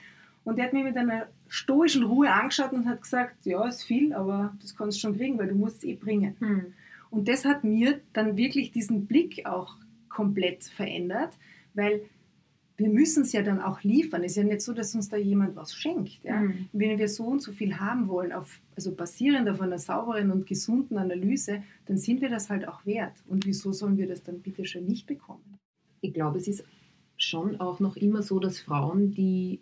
[0.44, 4.12] Und der hat mich mit einer stoischen Ruhe angeschaut und hat gesagt, ja, ist viel,
[4.12, 6.36] aber das kannst du schon kriegen, weil du musst es eh bringen.
[6.40, 6.74] Hm.
[7.10, 9.76] Und das hat mir dann wirklich diesen Blick auch
[10.08, 11.34] komplett verändert,
[11.74, 12.02] weil
[12.76, 14.24] wir müssen es ja dann auch liefern.
[14.24, 16.22] Es ist ja nicht so, dass uns da jemand was schenkt.
[16.24, 16.40] Ja?
[16.40, 16.68] Mhm.
[16.72, 20.46] Wenn wir so und so viel haben wollen, auf, also basierend auf einer sauberen und
[20.46, 23.14] gesunden Analyse, dann sind wir das halt auch wert.
[23.28, 25.58] Und wieso sollen wir das dann bitte schon nicht bekommen?
[26.00, 26.64] Ich glaube, es ist
[27.16, 29.60] schon auch noch immer so, dass Frauen, die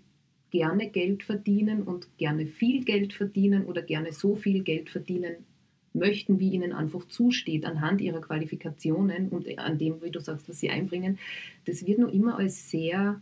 [0.50, 5.46] gerne Geld verdienen und gerne viel Geld verdienen oder gerne so viel Geld verdienen
[5.92, 10.60] möchten, wie ihnen einfach zusteht, anhand ihrer Qualifikationen und an dem, wie du sagst, was
[10.60, 11.18] sie einbringen,
[11.64, 13.20] das wird nur immer als sehr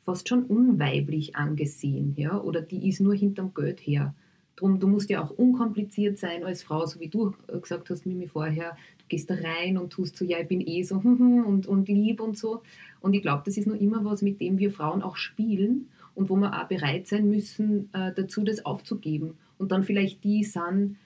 [0.00, 4.14] fast schon unweiblich angesehen, ja, oder die ist nur hinterm Geld her.
[4.56, 8.26] Drum, du musst ja auch unkompliziert sein als Frau, so wie du gesagt hast, Mimi
[8.26, 8.76] vorher.
[8.98, 12.20] Du gehst da rein und tust so, ja, ich bin eh so und, und lieb
[12.20, 12.62] und so.
[13.00, 16.28] Und ich glaube, das ist nur immer was, mit dem wir Frauen auch spielen und
[16.28, 19.38] wo wir auch bereit sein müssen, äh, dazu das aufzugeben.
[19.56, 20.96] Und dann vielleicht die sind,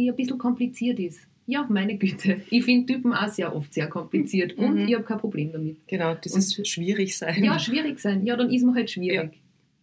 [0.00, 1.20] die ein bisschen kompliziert ist.
[1.46, 2.42] Ja, meine Güte.
[2.50, 4.88] Ich finde Typen auch sehr oft sehr kompliziert und mhm.
[4.88, 5.76] ich habe kein Problem damit.
[5.88, 7.42] Genau, dieses und, schwierig sein.
[7.42, 8.24] Ja, schwierig sein.
[8.24, 9.16] Ja, dann ist man halt schwierig.
[9.16, 9.30] Ja.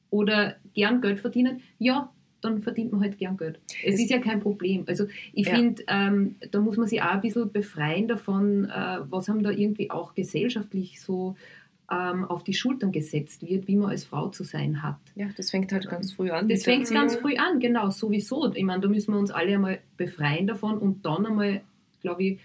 [0.10, 1.62] Oder gern Geld verdienen.
[1.78, 2.10] Ja,
[2.42, 3.60] dann verdient man halt gern Geld.
[3.84, 4.86] Es, es ist ja kein Problem.
[4.88, 5.56] Also ich ja.
[5.56, 9.52] finde, ähm, da muss man sich auch ein bisschen befreien davon, äh, was haben da
[9.52, 11.36] irgendwie auch gesellschaftlich so
[11.91, 14.97] ähm, auf die Schultern gesetzt wird, wie man als Frau zu sein hat.
[15.15, 16.50] Ja, das fängt halt ganz früh an.
[16.50, 18.54] Das fängt ganz früh an, genau, sowieso.
[18.54, 21.62] Ich meine, da müssen wir uns alle einmal befreien davon und dann einmal,
[22.02, 22.39] glaube ich,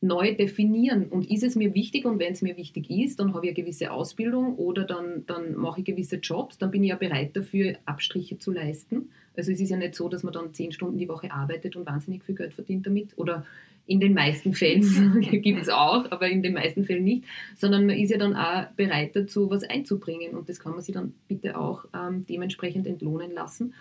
[0.00, 1.06] neu definieren.
[1.06, 3.62] Und ist es mir wichtig und wenn es mir wichtig ist, dann habe ich eine
[3.62, 7.76] gewisse Ausbildung oder dann, dann mache ich gewisse Jobs, dann bin ich ja bereit dafür,
[7.84, 9.10] Abstriche zu leisten.
[9.36, 11.86] Also es ist ja nicht so, dass man dann zehn Stunden die Woche arbeitet und
[11.86, 13.16] wahnsinnig viel Geld verdient damit.
[13.16, 13.46] Oder
[13.86, 17.24] in den meisten Fällen gibt es auch, aber in den meisten Fällen nicht,
[17.56, 20.34] sondern man ist ja dann auch bereit dazu, was einzubringen.
[20.36, 23.74] Und das kann man sich dann bitte auch ähm, dementsprechend entlohnen lassen.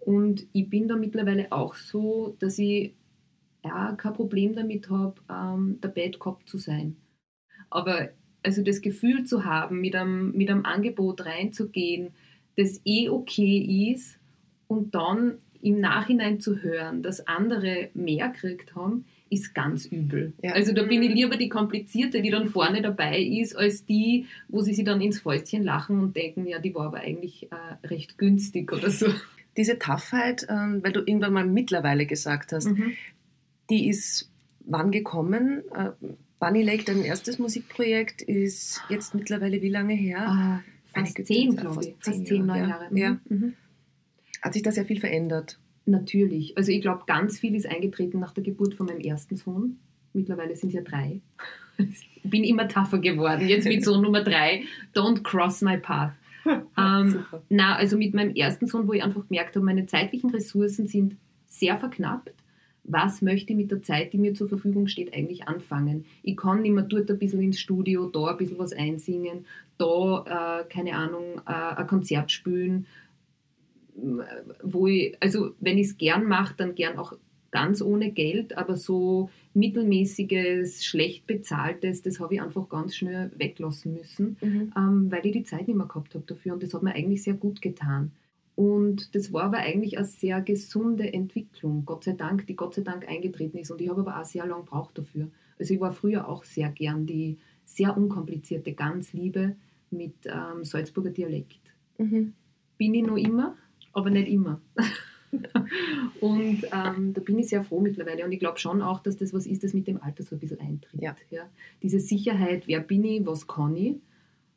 [0.00, 2.94] Und ich bin da mittlerweile auch so, dass ich
[3.64, 6.96] ja, kein Problem damit habe, ähm, der Bad Cop zu sein.
[7.70, 8.10] Aber
[8.42, 12.12] also das Gefühl zu haben, mit einem, mit einem Angebot reinzugehen,
[12.56, 14.18] das eh okay ist
[14.66, 20.32] und dann im Nachhinein zu hören, dass andere mehr gekriegt haben, ist ganz übel.
[20.42, 20.52] Ja.
[20.52, 24.62] Also da bin ich lieber die komplizierte, die dann vorne dabei ist, als die, wo
[24.62, 28.18] sie sich dann ins Fäustchen lachen und denken, ja, die war aber eigentlich äh, recht
[28.18, 29.06] günstig oder so.
[29.56, 32.92] Diese Toughheit, ähm, weil du irgendwann mal mittlerweile gesagt hast, mhm.
[33.70, 35.62] Die ist wann gekommen?
[35.74, 35.90] Äh,
[36.40, 40.62] Bunny Lake, dein erstes Musikprojekt, ist jetzt mittlerweile wie lange her?
[40.64, 41.96] Uh, fast zehn, glaube ich.
[42.00, 42.84] Fast zehn, neun Jahre.
[42.84, 42.98] Jahre.
[42.98, 43.10] Ja.
[43.10, 43.20] Mhm.
[43.28, 43.54] mhm.
[44.40, 45.58] Hat sich da sehr viel verändert?
[45.88, 46.56] Natürlich.
[46.56, 49.78] Also ich glaube, ganz viel ist eingetreten nach der Geburt von meinem ersten Sohn.
[50.12, 51.20] Mittlerweile sind es ja drei.
[51.78, 53.48] Ich bin immer tougher geworden.
[53.48, 54.64] Jetzt mit Sohn Nummer drei.
[54.94, 56.12] Don't cross my path.
[56.44, 60.86] ähm, na, also mit meinem ersten Sohn, wo ich einfach gemerkt habe, meine zeitlichen Ressourcen
[60.86, 62.34] sind sehr verknappt
[62.88, 66.06] was möchte ich mit der Zeit, die mir zur Verfügung steht, eigentlich anfangen.
[66.22, 69.44] Ich kann nicht mehr dort ein bisschen ins Studio, da ein bisschen was einsingen,
[69.76, 72.86] da, äh, keine Ahnung, äh, ein Konzert spielen,
[74.62, 77.14] wo ich, also wenn ich es gern mache, dann gern auch
[77.50, 83.94] ganz ohne Geld, aber so mittelmäßiges, schlecht bezahltes, das habe ich einfach ganz schnell weglassen
[83.94, 84.72] müssen, mhm.
[84.76, 87.22] ähm, weil ich die Zeit nicht mehr gehabt habe dafür und das hat mir eigentlich
[87.22, 88.12] sehr gut getan.
[88.54, 92.82] Und das war aber eigentlich eine sehr gesunde Entwicklung, Gott sei Dank, die Gott sei
[92.82, 93.70] Dank eingetreten ist.
[93.70, 95.30] Und ich habe aber auch sehr lange gebraucht dafür.
[95.60, 99.54] Also ich war früher auch sehr gern die sehr unkomplizierte Ganzliebe
[99.92, 101.60] mit ähm, Salzburger Dialekt.
[101.98, 102.32] Mhm.
[102.78, 103.56] Bin ich noch immer,
[103.98, 104.60] aber nicht immer.
[106.20, 108.24] und ähm, da bin ich sehr froh mittlerweile.
[108.24, 110.38] Und ich glaube schon auch, dass das was ist, das mit dem Alter so ein
[110.38, 111.02] bisschen eintritt.
[111.02, 111.16] Ja.
[111.30, 111.42] ja.
[111.82, 113.96] Diese Sicherheit, wer bin ich, was kann ich.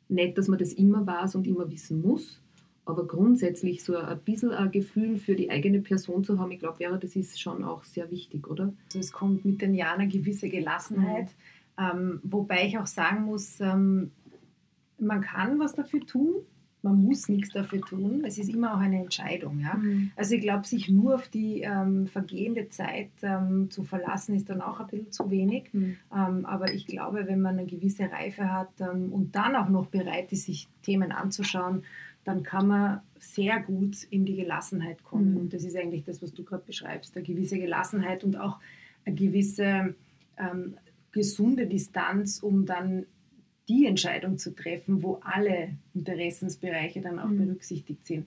[0.08, 2.42] Nicht, dass man das immer weiß und immer wissen muss,
[2.84, 6.78] aber grundsätzlich so ein bisschen ein Gefühl für die eigene Person zu haben, ich glaube,
[6.78, 8.74] Vera, das ist schon auch sehr wichtig, oder?
[8.86, 11.30] Also es kommt mit den Jahren eine gewisse Gelassenheit,
[11.78, 11.84] mhm.
[11.84, 14.10] ähm, wobei ich auch sagen muss, ähm,
[14.98, 16.34] man kann was dafür tun,
[16.82, 18.24] man muss nichts dafür tun.
[18.26, 19.60] Es ist immer auch eine Entscheidung.
[19.60, 19.74] Ja?
[19.74, 20.10] Mhm.
[20.16, 24.60] Also ich glaube, sich nur auf die ähm, vergehende Zeit ähm, zu verlassen, ist dann
[24.60, 25.72] auch ein bisschen zu wenig.
[25.72, 25.96] Mhm.
[26.12, 29.86] Ähm, aber ich glaube, wenn man eine gewisse Reife hat ähm, und dann auch noch
[29.86, 31.84] bereit ist, sich Themen anzuschauen,
[32.24, 35.32] dann kann man sehr gut in die Gelassenheit kommen.
[35.32, 35.36] Mhm.
[35.38, 38.58] Und das ist eigentlich das, was du gerade beschreibst, eine gewisse Gelassenheit und auch
[39.04, 39.94] eine gewisse
[40.36, 40.76] ähm,
[41.12, 43.06] gesunde Distanz, um dann
[43.72, 47.46] die Entscheidung zu treffen, wo alle Interessensbereiche dann auch mhm.
[47.46, 48.26] berücksichtigt sind.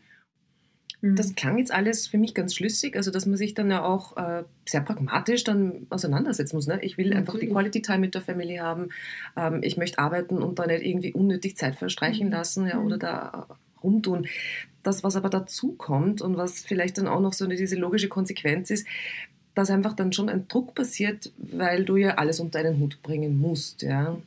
[1.01, 1.15] Mhm.
[1.15, 4.17] Das klang jetzt alles für mich ganz schlüssig, also dass man sich dann ja auch
[4.17, 6.67] äh, sehr pragmatisch dann auseinandersetzen muss.
[6.67, 6.79] Ne?
[6.81, 7.19] Ich will Natürlich.
[7.19, 8.89] einfach die Quality Time mit der Family haben.
[9.38, 12.34] Ähm, ich möchte arbeiten und da nicht irgendwie unnötig Zeit verstreichen mhm.
[12.34, 13.01] lassen ja, oder mhm.
[13.01, 13.47] da
[13.84, 14.25] rumtun.
[14.81, 18.10] Das, was aber dazu kommt und was vielleicht dann auch noch so eine, diese logische
[18.10, 18.88] Konsequenz ist,
[19.53, 23.39] dass einfach dann schon ein Druck passiert, weil du ja alles unter einen Hut bringen
[23.39, 24.17] musst, ja,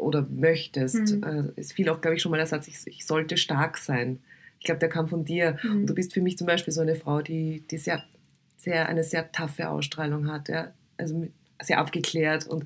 [0.00, 1.16] oder möchtest.
[1.16, 1.22] Mhm.
[1.56, 4.20] Äh, es fiel auch, glaube ich, schon mal der Satz, ich, ich sollte stark sein.
[4.58, 5.58] Ich glaube, der kam von dir.
[5.62, 5.70] Mhm.
[5.72, 8.02] Und du bist für mich zum Beispiel so eine Frau, die, die sehr,
[8.56, 10.72] sehr, eine sehr taffe Ausstrahlung hat, ja.
[10.96, 11.28] Also
[11.62, 12.46] sehr aufgeklärt.
[12.46, 12.64] Und,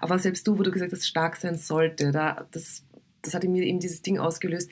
[0.00, 2.84] aber selbst du, wo du gesagt hast, stark sein sollte, da, das,
[3.22, 4.70] das hat in mir eben dieses Ding ausgelöst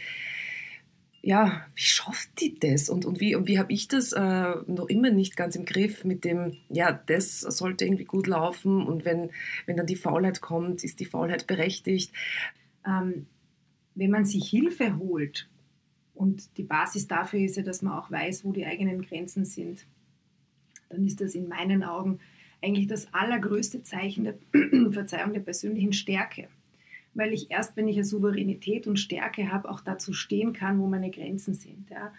[1.26, 2.90] ja, wie schafft die das?
[2.90, 6.04] Und, und wie, und wie habe ich das äh, noch immer nicht ganz im Griff
[6.04, 9.30] mit dem, ja, das sollte irgendwie gut laufen und wenn,
[9.64, 12.12] wenn dann die Faulheit kommt, ist die Faulheit berechtigt.
[12.86, 13.26] Ähm,
[13.94, 15.48] wenn man sich Hilfe holt
[16.12, 19.86] und die Basis dafür ist ja, dass man auch weiß, wo die eigenen Grenzen sind,
[20.90, 22.20] dann ist das in meinen Augen
[22.62, 24.34] eigentlich das allergrößte Zeichen der,
[24.92, 26.48] Verzeihung, der persönlichen Stärke.
[27.14, 30.86] Weil ich erst, wenn ich eine Souveränität und Stärke habe, auch dazu stehen kann, wo
[30.86, 31.90] meine Grenzen sind.
[31.90, 32.12] Ja.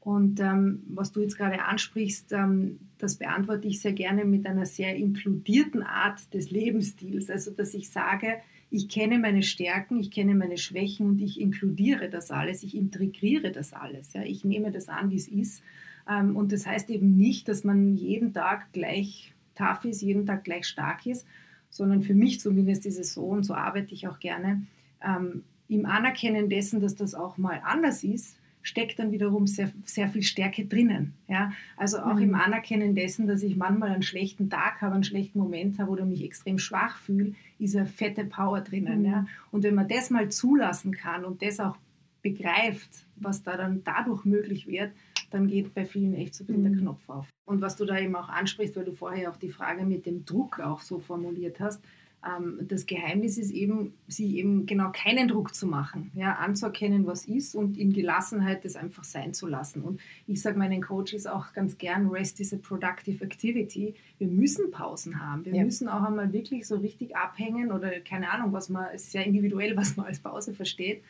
[0.00, 4.64] Und ähm, was du jetzt gerade ansprichst, ähm, das beantworte ich sehr gerne mit einer
[4.64, 7.28] sehr inkludierten Art des Lebensstils.
[7.28, 8.36] Also, dass ich sage,
[8.70, 13.50] ich kenne meine Stärken, ich kenne meine Schwächen und ich inkludiere das alles, ich integriere
[13.50, 14.12] das alles.
[14.12, 14.22] Ja.
[14.22, 15.62] Ich nehme das an, wie es ist.
[16.08, 20.44] Ähm, und das heißt eben nicht, dass man jeden Tag gleich tough ist, jeden Tag
[20.44, 21.26] gleich stark ist,
[21.70, 24.62] sondern für mich zumindest ist es so und so arbeite ich auch gerne.
[25.02, 30.08] Ähm, Im Anerkennen dessen, dass das auch mal anders ist, steckt dann wiederum sehr, sehr
[30.08, 31.14] viel Stärke drinnen.
[31.26, 31.52] Ja?
[31.76, 32.22] Also auch mhm.
[32.22, 36.04] im Anerkennen dessen, dass ich manchmal einen schlechten Tag habe, einen schlechten Moment habe oder
[36.04, 39.00] mich extrem schwach fühle, ist eine fette Power drinnen.
[39.00, 39.06] Mhm.
[39.06, 39.26] Ja?
[39.50, 41.76] Und wenn man das mal zulassen kann und das auch
[42.22, 44.92] begreift, was da dann dadurch möglich wird,
[45.30, 46.72] dann geht bei vielen echt so ein bisschen mhm.
[46.72, 47.28] der Knopf auf.
[47.44, 50.24] Und was du da eben auch ansprichst, weil du vorher auch die Frage mit dem
[50.24, 51.82] Druck auch so formuliert hast,
[52.26, 57.26] ähm, das Geheimnis ist eben, sich eben genau keinen Druck zu machen, ja, anzuerkennen, was
[57.26, 59.82] ist und in Gelassenheit das einfach sein zu lassen.
[59.82, 63.94] Und ich sage meinen Coaches auch ganz gern, Rest is a productive activity.
[64.18, 65.44] Wir müssen Pausen haben.
[65.44, 65.64] Wir ja.
[65.64, 69.22] müssen auch einmal wirklich so richtig abhängen oder keine Ahnung, was man, es ist ja
[69.22, 71.02] individuell, was man als Pause versteht.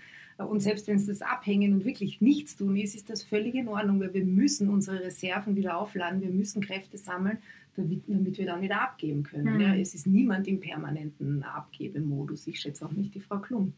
[0.45, 3.67] Und selbst wenn es das Abhängen und wirklich nichts tun ist, ist das völlig in
[3.69, 7.39] Ordnung, weil wir müssen unsere Reserven wieder aufladen, wir müssen Kräfte sammeln,
[7.75, 9.55] damit, damit wir dann wieder abgeben können.
[9.55, 9.61] Mhm.
[9.61, 12.47] Ja, es ist niemand im permanenten Abgebemodus.
[12.47, 13.73] Ich schätze auch nicht die Frau Klum.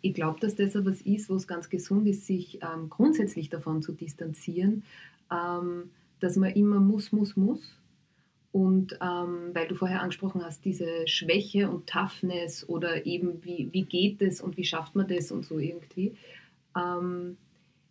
[0.00, 3.82] Ich glaube, dass das etwas ist, wo es ganz gesund ist, sich ähm, grundsätzlich davon
[3.82, 4.84] zu distanzieren,
[5.30, 7.79] ähm, dass man immer muss, muss, muss
[8.52, 13.84] und ähm, weil du vorher angesprochen hast, diese Schwäche und Toughness oder eben wie, wie
[13.84, 16.14] geht es und wie schafft man das und so irgendwie.
[16.76, 17.36] Ähm,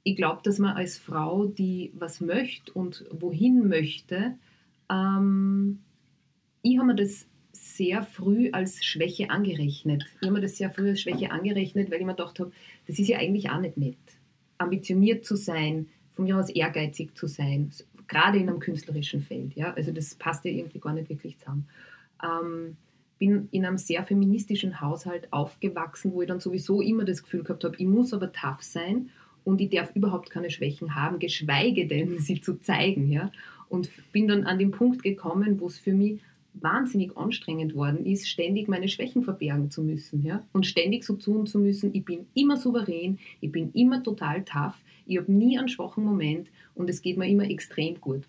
[0.04, 4.36] ich glaube, dass man als Frau, die was möchte und wohin möchte,
[4.90, 5.80] ähm,
[6.62, 10.06] ich habe mir das sehr früh als Schwäche angerechnet.
[10.20, 12.52] Ich habe mir das sehr früh als Schwäche angerechnet, weil ich mir gedacht habe,
[12.88, 13.98] das ist ja eigentlich auch nicht nett.
[14.58, 17.72] Ambitioniert zu sein, von mir aus ehrgeizig zu sein,
[18.10, 19.56] gerade in einem künstlerischen Feld.
[19.56, 19.74] Ja?
[19.74, 21.68] Also das passt ja irgendwie gar nicht wirklich zusammen.
[22.24, 22.76] Ähm,
[23.20, 27.64] bin in einem sehr feministischen Haushalt aufgewachsen, wo ich dann sowieso immer das Gefühl gehabt
[27.64, 29.10] habe, ich muss aber tough sein
[29.44, 33.12] und ich darf überhaupt keine Schwächen haben, geschweige denn sie zu zeigen.
[33.12, 33.32] Ja?
[33.68, 36.20] Und bin dann an den Punkt gekommen, wo es für mich
[36.54, 40.24] wahnsinnig anstrengend worden ist, ständig meine Schwächen verbergen zu müssen.
[40.24, 40.44] Ja?
[40.52, 44.76] Und ständig so tun zu müssen, ich bin immer souverän, ich bin immer total tough,
[45.10, 48.24] ich habe nie einen schwachen Moment und es geht mir immer extrem gut.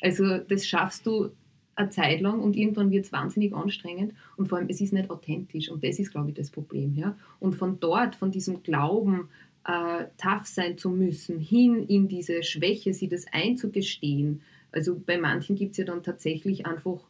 [0.00, 1.30] Also das schaffst du
[1.76, 5.10] eine Zeit lang und irgendwann wird es wahnsinnig anstrengend und vor allem es ist nicht
[5.10, 6.94] authentisch und das ist, glaube ich, das Problem.
[6.96, 7.16] Ja?
[7.38, 9.28] Und von dort, von diesem Glauben,
[9.64, 14.42] äh, tough sein zu müssen, hin in diese Schwäche, sie das einzugestehen.
[14.72, 17.00] Also bei manchen gibt es ja dann tatsächlich einfach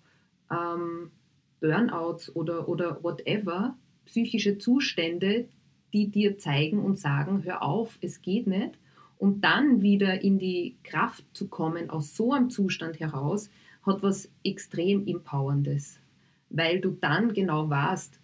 [0.50, 1.10] ähm,
[1.60, 5.48] Burnouts oder, oder whatever, psychische Zustände,
[5.92, 8.78] die dir zeigen und sagen, hör auf, es geht nicht.
[9.18, 13.50] Und dann wieder in die Kraft zu kommen aus so einem Zustand heraus,
[13.82, 15.98] hat was extrem Empowerndes.
[16.50, 18.18] Weil du dann genau weißt,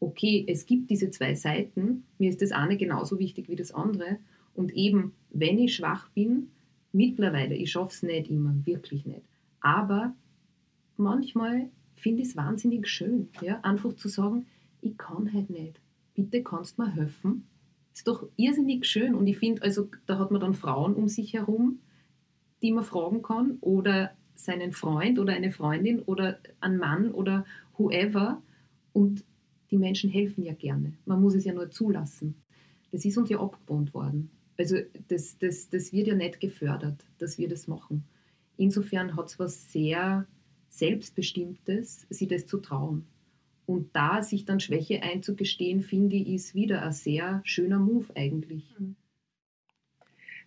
[0.00, 4.18] okay, es gibt diese zwei Seiten, mir ist das eine genauso wichtig wie das andere.
[4.54, 6.50] Und eben, wenn ich schwach bin,
[6.92, 9.22] mittlerweile, ich schaffe es nicht immer, wirklich nicht.
[9.60, 10.14] Aber
[10.96, 14.46] manchmal finde ich es wahnsinnig schön, ja, einfach zu sagen,
[14.80, 15.80] ich kann halt nicht.
[16.14, 17.47] Bitte kannst du mir helfen
[17.98, 19.16] ist doch irrsinnig schön.
[19.16, 21.80] Und ich finde, also da hat man dann Frauen um sich herum,
[22.62, 27.44] die man fragen kann oder seinen Freund oder eine Freundin oder einen Mann oder
[27.76, 28.40] whoever.
[28.92, 29.24] Und
[29.72, 30.92] die Menschen helfen ja gerne.
[31.06, 32.36] Man muss es ja nur zulassen.
[32.92, 34.30] Das ist uns ja abgewohnt worden.
[34.56, 34.76] Also
[35.08, 38.04] das, das, das wird ja nicht gefördert, dass wir das machen.
[38.56, 40.24] Insofern hat es was sehr
[40.68, 43.06] Selbstbestimmtes, sie das zu trauen.
[43.68, 48.74] Und da sich dann Schwäche einzugestehen, finde ich, ist wieder ein sehr schöner Move eigentlich.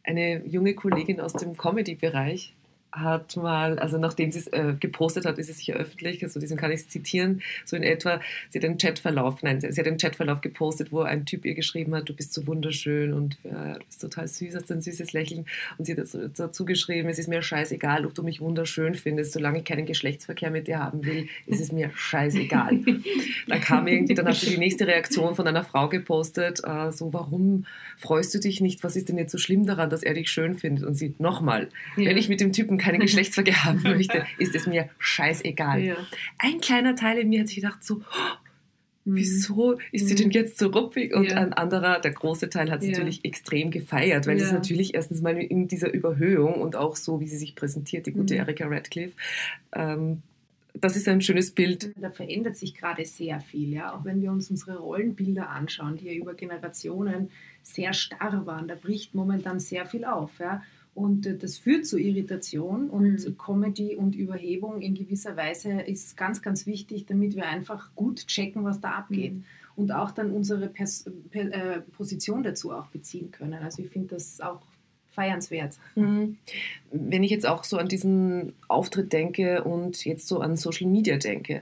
[0.02, 2.56] Eine junge Kollegin aus dem Comedy-Bereich
[2.92, 6.58] hat mal, also nachdem sie es äh, gepostet hat, ist es sicher öffentlich, also diesen
[6.58, 10.42] kann ich zitieren, so in etwa, sie hat einen Chatverlauf, nein, sie, hat einen Chatverlauf
[10.42, 14.02] gepostet, wo ein Typ ihr geschrieben hat, du bist so wunderschön und äh, du bist
[14.02, 15.46] total süß, hast ein süßes Lächeln
[15.78, 19.60] und sie hat dazu geschrieben, es ist mir scheißegal, ob du mich wunderschön findest, solange
[19.60, 22.80] ich keinen Geschlechtsverkehr mit dir haben will, ist es mir scheißegal.
[23.48, 27.14] dann kam irgendwie, dann hat sie die nächste Reaktion von einer Frau gepostet, äh, so,
[27.14, 27.66] warum
[27.98, 30.56] freust du dich nicht, was ist denn jetzt so schlimm daran, dass er dich schön
[30.56, 32.10] findet und sie, nochmal, ja.
[32.10, 35.82] wenn ich mit dem Typen keinen Geschlechtsverkehr haben möchte, ist es mir scheißegal.
[35.82, 35.96] Ja.
[36.38, 38.42] Ein kleiner Teil in mir hat sich gedacht, so, oh,
[39.04, 39.16] Mhm.
[39.16, 40.34] Wieso ist sie denn mhm.
[40.34, 41.14] jetzt so ruppig?
[41.14, 41.38] Und ja.
[41.38, 42.98] ein anderer, der große Teil, hat sie ja.
[42.98, 44.46] natürlich extrem gefeiert, weil ja.
[44.46, 48.12] es natürlich erstens mal in dieser Überhöhung und auch so, wie sie sich präsentiert, die
[48.12, 48.42] gute mhm.
[48.42, 49.16] Erika Radcliffe,
[49.74, 50.22] ähm,
[50.74, 51.92] das ist ein schönes Bild.
[52.00, 53.94] Da verändert sich gerade sehr viel, ja.
[53.94, 57.30] Auch wenn wir uns unsere Rollenbilder anschauen, die ja über Generationen
[57.62, 60.64] sehr starr waren, da bricht momentan sehr viel auf, ja.
[60.94, 63.38] Und äh, das führt zu Irritation und mhm.
[63.38, 68.64] Comedy und Überhebung in gewisser Weise ist ganz, ganz wichtig, damit wir einfach gut checken,
[68.64, 69.34] was da abgeht.
[69.34, 69.44] Mhm.
[69.76, 73.64] Und auch dann unsere Pers per äh, Position dazu auch beziehen können.
[73.64, 74.62] Also ich finde das auch
[75.12, 75.78] feiernswert.
[75.96, 76.38] Mhm.
[76.92, 81.18] Wenn ich jetzt auch so an diesen Auftritt denke und jetzt so an Social Media
[81.18, 81.62] denke,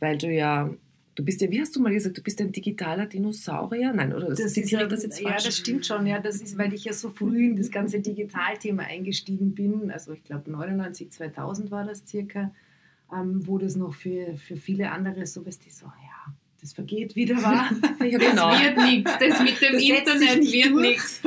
[0.00, 0.70] weil du ja
[1.14, 3.92] Du bist ja, wie hast du mal gesagt, du bist ein digitaler Dinosaurier?
[3.92, 6.06] Nein, oder das, das ist ja, das jetzt Ja, das stimmt schon.
[6.06, 9.90] Ja, das ist, weil ich ja so früh in das ganze Digitalthema eingestiegen bin.
[9.90, 12.52] Also ich glaube 99, 2000 war das circa,
[13.12, 17.16] ähm, wo das noch für, für viele andere so, weißt du, so, ja, das vergeht
[17.16, 17.70] wieder, war.
[18.06, 18.50] Ja, genau.
[18.50, 19.12] Das wird nichts.
[19.18, 21.22] Das mit dem das Internet wird nichts.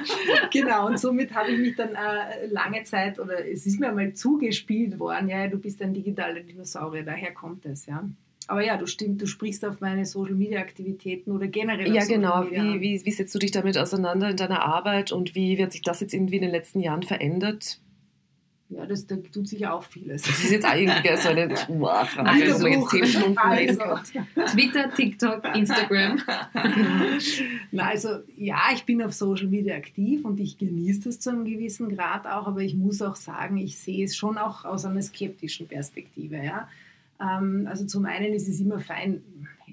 [0.52, 4.12] genau, und somit habe ich mich dann äh, lange Zeit, oder es ist mir einmal
[4.14, 8.08] zugespielt worden, ja, du bist ein digitaler Dinosaurier, daher kommt es, ja.
[8.48, 11.94] Aber ja, du stimmt, du sprichst auf meine Social Media Aktivitäten oder generell.
[11.94, 12.46] Ja, genau.
[12.50, 15.82] Wie, wie, wie setzt du dich damit auseinander in deiner Arbeit und wie wird sich
[15.82, 17.78] das jetzt irgendwie in den letzten Jahren verändert?
[18.70, 20.22] Ja, das, da tut sich auch vieles.
[20.22, 23.82] Das ist jetzt eigentlich so eine Frage, die man jetzt zehn Stunden also.
[24.46, 26.20] Twitter, TikTok, Instagram.
[27.70, 31.44] Na, also ja, ich bin auf Social Media aktiv und ich genieße das zu einem
[31.44, 35.02] gewissen Grad auch, aber ich muss auch sagen, ich sehe es schon auch aus einer
[35.02, 36.36] skeptischen Perspektive.
[36.36, 36.68] Ja?
[37.20, 39.22] Ähm, also zum einen ist es immer fein,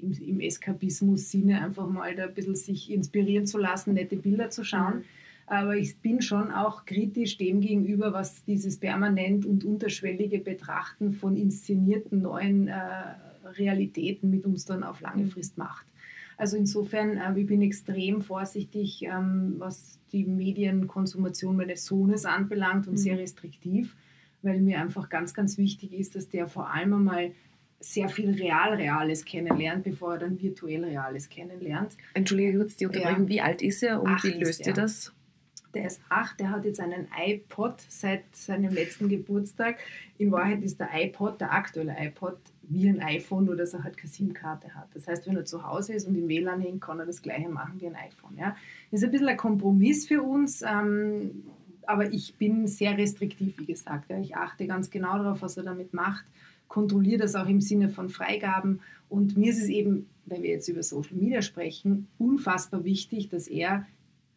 [0.01, 4.63] im, im Eskapismus-Sinne einfach mal da ein bisschen sich inspirieren zu lassen, nette Bilder zu
[4.63, 5.03] schauen.
[5.47, 11.35] Aber ich bin schon auch kritisch dem gegenüber, was dieses permanent und unterschwellige Betrachten von
[11.35, 12.73] inszenierten neuen äh,
[13.43, 15.27] Realitäten mit uns dann auf lange.
[15.27, 15.85] Frist macht.
[16.37, 22.93] Also insofern, äh, ich bin extrem vorsichtig, ähm, was die Medienkonsumation meines Sohnes anbelangt und
[22.93, 22.97] mhm.
[22.97, 23.95] sehr restriktiv
[24.45, 27.31] weil mir einfach ganz, ganz wichtig ist, dass der vor allem einmal
[27.79, 31.95] sehr viel Real-Reales kennenlernt, bevor er dann virtuell Reales kennenlernt.
[32.13, 33.29] Entschuldige kurz die Unterbrechung, ja.
[33.29, 35.13] wie alt ist er und acht wie löst ihr das?
[35.75, 39.77] Der ist acht, der hat jetzt einen iPod seit seinem letzten Geburtstag.
[40.17, 43.97] In Wahrheit ist der iPod, der aktuelle iPod, wie ein iPhone, nur dass er halt
[43.97, 44.87] keine SIM-Karte hat.
[44.93, 47.49] Das heißt, wenn er zu Hause ist und im WLAN hängt, kann er das gleiche
[47.49, 48.37] machen wie ein iPhone.
[48.37, 48.55] Ja?
[48.89, 50.61] Das ist ein bisschen ein Kompromiss für uns.
[50.61, 51.43] Ähm,
[51.87, 54.11] aber ich bin sehr restriktiv, wie gesagt.
[54.21, 56.25] Ich achte ganz genau darauf, was er damit macht,
[56.67, 58.81] kontrolliere das auch im Sinne von Freigaben.
[59.09, 63.47] Und mir ist es eben, wenn wir jetzt über Social Media sprechen, unfassbar wichtig, dass
[63.47, 63.85] er,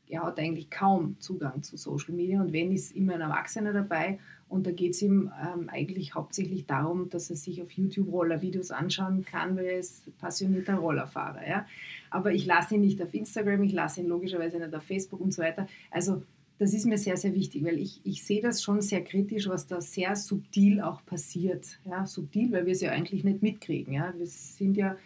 [0.08, 4.18] er hat eigentlich kaum Zugang zu Social Media und wenn ist immer ein Erwachsener dabei.
[4.48, 8.70] Und da geht es ihm ähm, eigentlich hauptsächlich darum, dass er sich auf YouTube Rollervideos
[8.70, 11.46] anschauen kann, weil er ist passionierter Rollerfahrer.
[11.46, 11.66] Ja?
[12.08, 15.34] Aber ich lasse ihn nicht auf Instagram, ich lasse ihn logischerweise nicht auf Facebook und
[15.34, 15.66] so weiter.
[15.90, 16.22] Also
[16.58, 19.66] das ist mir sehr, sehr wichtig, weil ich, ich sehe das schon sehr kritisch, was
[19.66, 21.78] da sehr subtil auch passiert.
[21.84, 23.94] Ja, subtil, weil wir es ja eigentlich nicht mitkriegen.
[23.94, 24.12] Ja.
[24.16, 24.96] Wir sind ja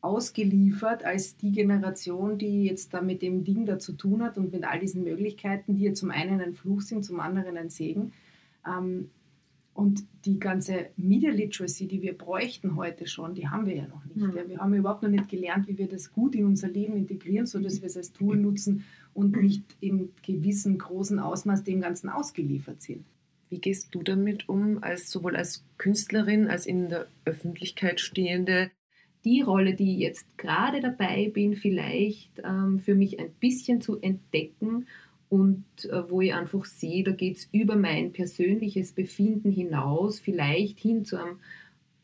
[0.00, 4.52] ausgeliefert als die Generation, die jetzt da mit dem Ding da zu tun hat und
[4.52, 8.12] mit all diesen Möglichkeiten, die ja zum einen ein Fluch sind, zum anderen ein Segen.
[8.66, 9.10] Ähm,
[9.78, 14.04] und die ganze Media Literacy, die wir bräuchten heute schon, die haben wir ja noch
[14.04, 14.16] nicht.
[14.16, 14.34] Mhm.
[14.48, 17.46] Wir haben ja überhaupt noch nicht gelernt, wie wir das gut in unser Leben integrieren,
[17.46, 22.82] sodass wir es als Tool nutzen und nicht in gewissem großen Ausmaß dem Ganzen ausgeliefert
[22.82, 23.04] sind.
[23.48, 28.70] Wie gehst du damit um, als sowohl als Künstlerin als in der Öffentlichkeit stehende?
[29.24, 34.00] Die Rolle, die ich jetzt gerade dabei bin, vielleicht ähm, für mich ein bisschen zu
[34.00, 34.86] entdecken
[35.28, 40.78] und äh, wo ich einfach sehe, da geht es über mein persönliches Befinden hinaus, vielleicht
[40.78, 41.38] hin zu einem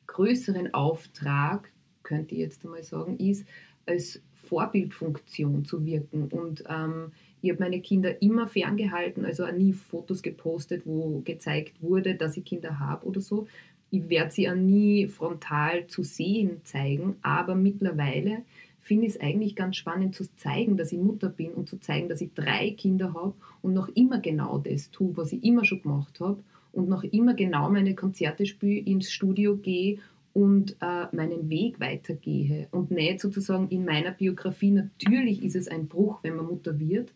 [0.07, 1.71] größeren Auftrag,
[2.03, 3.47] könnte ich jetzt einmal sagen, ist,
[3.87, 6.29] als Vorbildfunktion zu wirken.
[6.29, 11.83] Und ähm, ich habe meine Kinder immer ferngehalten, also auch nie Fotos gepostet, wo gezeigt
[11.83, 13.47] wurde, dass ich Kinder habe oder so.
[13.91, 18.43] Ich werde sie auch nie frontal zu sehen zeigen, aber mittlerweile
[18.81, 22.09] finde ich es eigentlich ganz spannend zu zeigen, dass ich Mutter bin und zu zeigen,
[22.09, 25.83] dass ich drei Kinder habe und noch immer genau das tue, was ich immer schon
[25.83, 29.99] gemacht habe und noch immer genau meine Konzerte spiele, ins Studio gehe
[30.35, 35.87] und äh, meinen Weg weitergehe und nicht sozusagen in meiner Biografie, natürlich ist es ein
[35.87, 37.13] Bruch, wenn man Mutter wird,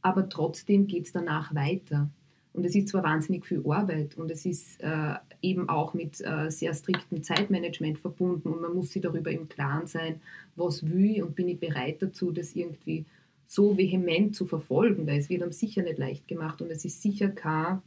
[0.00, 2.08] aber trotzdem geht es danach weiter.
[2.54, 6.50] Und es ist zwar wahnsinnig viel Arbeit und es ist äh, eben auch mit äh,
[6.50, 10.20] sehr striktem Zeitmanagement verbunden und man muss sich darüber im Klaren sein,
[10.56, 13.04] was will ich und bin ich bereit dazu, das irgendwie
[13.46, 17.02] so vehement zu verfolgen, weil es wird einem sicher nicht leicht gemacht und es ist
[17.02, 17.82] sicher keine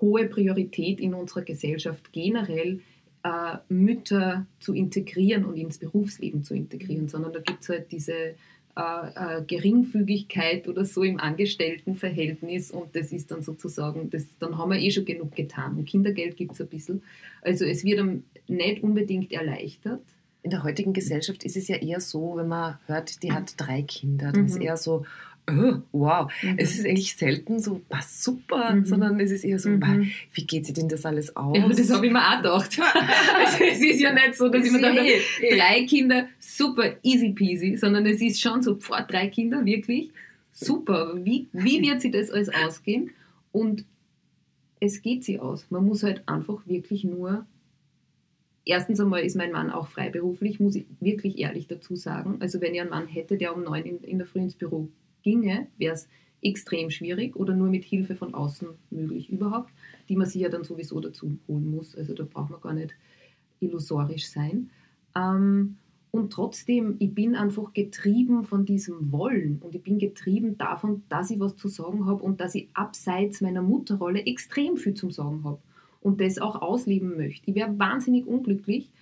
[0.00, 2.80] hohe Priorität in unserer Gesellschaft generell,
[3.22, 8.34] äh, Mütter zu integrieren und ins Berufsleben zu integrieren, sondern da gibt es halt diese
[8.76, 14.70] äh, äh, Geringfügigkeit oder so im Angestelltenverhältnis und das ist dann sozusagen, das, dann haben
[14.70, 15.78] wir eh schon genug getan.
[15.78, 17.02] Und Kindergeld gibt es ein bisschen.
[17.40, 20.02] Also es wird dann nicht unbedingt erleichtert.
[20.42, 23.80] In der heutigen Gesellschaft ist es ja eher so, wenn man hört, die hat drei
[23.80, 24.48] Kinder, dann mhm.
[24.48, 25.06] ist eher so,
[25.48, 26.54] oh, wow, mhm.
[26.58, 28.84] es ist eigentlich selten so, was super, mhm.
[28.84, 30.10] sondern es ist eher so, mhm.
[30.32, 31.56] wie geht sich denn das alles aus?
[31.56, 32.78] Ja, das habe ich mir auch gedacht.
[32.78, 35.56] also, es ist ja nicht so, dass ich mir dachte, eh, eh.
[35.56, 40.10] drei Kinder, super, easy peasy, sondern es ist schon so, vor drei Kinder, wirklich,
[40.52, 41.14] super.
[41.16, 43.10] Wie, wie wird sich das alles ausgehen?
[43.52, 43.84] Und
[44.80, 45.66] es geht sie aus.
[45.70, 47.46] Man muss halt einfach wirklich nur
[48.68, 52.38] Erstens einmal ist mein Mann auch freiberuflich, muss ich wirklich ehrlich dazu sagen.
[52.40, 54.88] Also wenn ich einen Mann hätte, der um neun in, in der Früh ins Büro
[55.26, 56.08] ginge, wäre es
[56.40, 59.72] extrem schwierig oder nur mit Hilfe von außen möglich überhaupt,
[60.08, 61.96] die man sich ja dann sowieso dazu holen muss.
[61.96, 62.94] Also da braucht man gar nicht
[63.58, 64.70] illusorisch sein.
[65.16, 65.78] Ähm,
[66.12, 71.30] und trotzdem, ich bin einfach getrieben von diesem Wollen und ich bin getrieben davon, dass
[71.30, 75.42] ich was zu sagen habe und dass ich abseits meiner Mutterrolle extrem viel zum Sagen
[75.42, 75.58] habe
[76.00, 77.50] und das auch ausleben möchte.
[77.50, 78.92] Ich wäre wahnsinnig unglücklich,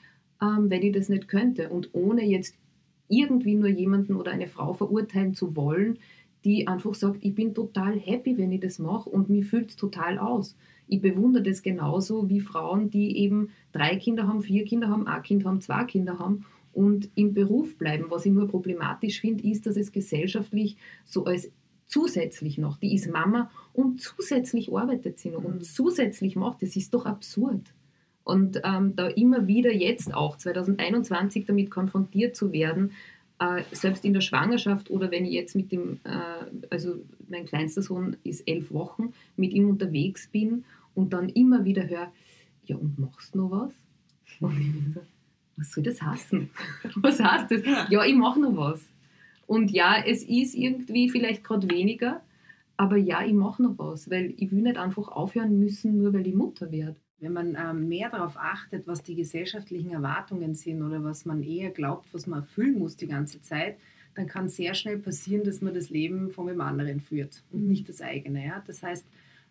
[0.40, 2.56] ähm, wenn ich das nicht könnte und ohne jetzt
[3.08, 5.98] irgendwie nur jemanden oder eine Frau verurteilen zu wollen,
[6.44, 9.76] die einfach sagt, ich bin total happy, wenn ich das mache und mir fühlt es
[9.76, 10.56] total aus.
[10.86, 15.22] Ich bewundere das genauso wie Frauen, die eben drei Kinder haben, vier Kinder haben, ein
[15.22, 16.44] Kind haben, zwei Kinder haben
[16.74, 18.06] und im Beruf bleiben.
[18.08, 21.50] Was ich nur problematisch finde, ist, dass es gesellschaftlich so als
[21.86, 25.46] zusätzlich noch, die ist Mama und zusätzlich arbeitet sie noch mhm.
[25.46, 27.72] und zusätzlich macht, das ist doch absurd.
[28.24, 32.92] Und ähm, da immer wieder jetzt auch 2021 damit konfrontiert zu werden,
[33.38, 36.96] äh, selbst in der Schwangerschaft oder wenn ich jetzt mit dem, äh, also
[37.28, 40.64] mein kleinster Sohn ist elf Wochen, mit ihm unterwegs bin
[40.94, 42.12] und dann immer wieder höre,
[42.64, 43.72] ja und machst du noch was?
[44.40, 45.00] Und ich so,
[45.56, 46.50] was soll das heißen?
[46.96, 47.62] Was heißt das?
[47.88, 48.88] Ja, ich mache noch was.
[49.46, 52.20] Und ja, es ist irgendwie vielleicht gerade weniger,
[52.76, 56.26] aber ja, ich mache noch was, weil ich will nicht einfach aufhören müssen, nur weil
[56.26, 56.96] ich Mutter werde.
[57.20, 61.70] Wenn man ähm, mehr darauf achtet, was die gesellschaftlichen Erwartungen sind oder was man eher
[61.70, 63.76] glaubt, was man erfüllen muss die ganze Zeit,
[64.14, 67.68] dann kann sehr schnell passieren, dass man das Leben von dem anderen führt und mhm.
[67.68, 68.44] nicht das eigene.
[68.44, 68.62] Ja?
[68.66, 69.06] Das heißt,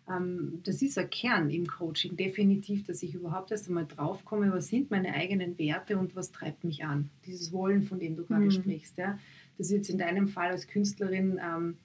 [0.08, 4.68] ähm, das ist ein Kern im Coaching, definitiv, dass ich überhaupt erst einmal draufkomme, was
[4.68, 7.10] sind meine eigenen Werte und was treibt mich an.
[7.26, 8.50] Dieses Wollen, von dem du gerade mhm.
[8.50, 8.98] sprichst.
[8.98, 9.18] Ja?
[9.56, 11.76] Das ist jetzt in deinem Fall als Künstlerin ähm,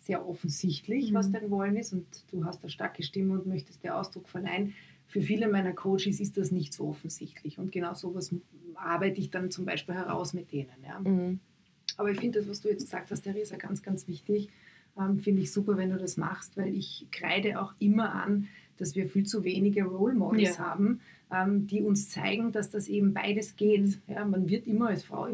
[0.00, 1.14] sehr offensichtlich, mhm.
[1.14, 4.74] was dein Wollen ist und du hast eine starke Stimme und möchtest der Ausdruck verleihen.
[5.14, 8.34] Für viele meiner Coaches ist das nicht so offensichtlich und genau sowas
[8.74, 10.72] arbeite ich dann zum Beispiel heraus mit denen.
[10.84, 10.98] Ja.
[10.98, 11.38] Mhm.
[11.96, 14.48] Aber ich finde das, was du jetzt gesagt hast, Theresa, ganz, ganz wichtig.
[14.98, 18.96] Ähm, finde ich super, wenn du das machst, weil ich kreide auch immer an, dass
[18.96, 20.64] wir viel zu wenige Role Models ja.
[20.64, 20.98] haben,
[21.30, 24.00] ähm, die uns zeigen, dass das eben beides geht.
[24.08, 25.28] Ja, man wird immer als Frau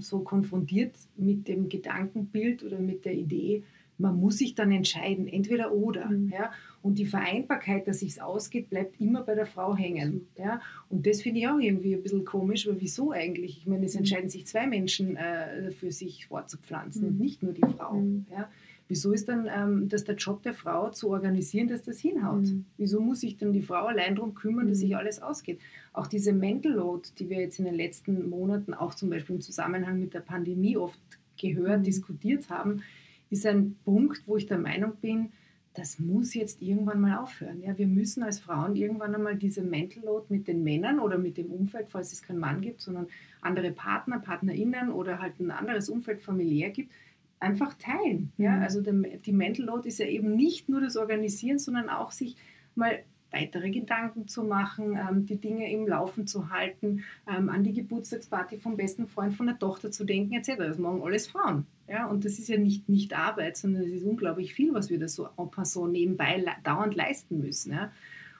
[0.00, 3.62] so konfrontiert mit dem Gedankenbild oder mit der Idee,
[3.98, 6.10] man muss sich dann entscheiden, entweder oder.
[6.10, 6.30] Mhm.
[6.30, 6.50] Ja?
[6.82, 10.26] Und die Vereinbarkeit, dass sich ausgeht, bleibt immer bei der Frau hängen.
[10.36, 10.60] Ja?
[10.88, 13.58] Und das finde ich auch irgendwie ein bisschen komisch, weil wieso eigentlich?
[13.58, 14.00] Ich meine, es mhm.
[14.00, 17.08] entscheiden sich zwei Menschen äh, für sich fortzupflanzen mhm.
[17.08, 17.94] und nicht nur die Frau.
[17.94, 18.26] Mhm.
[18.32, 18.50] Ja?
[18.88, 22.42] Wieso ist dann ähm, das der Job der Frau zu organisieren, dass das hinhaut?
[22.42, 22.66] Mhm.
[22.76, 24.82] Wieso muss sich dann die Frau allein darum kümmern, dass mhm.
[24.82, 25.60] sich alles ausgeht?
[25.92, 29.40] Auch diese Mental Load, die wir jetzt in den letzten Monaten auch zum Beispiel im
[29.40, 31.00] Zusammenhang mit der Pandemie oft
[31.40, 31.84] gehört, mhm.
[31.84, 32.82] diskutiert haben,
[33.30, 35.30] ist ein Punkt, wo ich der Meinung bin,
[35.74, 37.62] das muss jetzt irgendwann mal aufhören.
[37.62, 41.38] Ja, wir müssen als Frauen irgendwann einmal diese Mental Load mit den Männern oder mit
[41.38, 43.06] dem Umfeld, falls es keinen Mann gibt, sondern
[43.40, 46.92] andere Partner, PartnerInnen oder halt ein anderes Umfeld familiär gibt,
[47.40, 48.32] einfach teilen.
[48.36, 48.62] Ja, mhm.
[48.62, 52.36] also der, die Mental Load ist ja eben nicht nur das Organisieren, sondern auch sich
[52.74, 53.02] mal
[53.32, 58.58] weitere Gedanken zu machen, ähm, die Dinge im Laufen zu halten, ähm, an die Geburtstagsparty
[58.58, 60.56] vom besten Freund von der Tochter zu denken, etc.
[60.58, 61.66] Das machen alles Frauen.
[61.92, 62.06] Ja?
[62.06, 65.08] Und das ist ja nicht, nicht Arbeit, sondern es ist unglaublich viel, was wir da
[65.08, 67.72] so en passant nebenbei le dauernd leisten müssen.
[67.72, 67.92] Ja?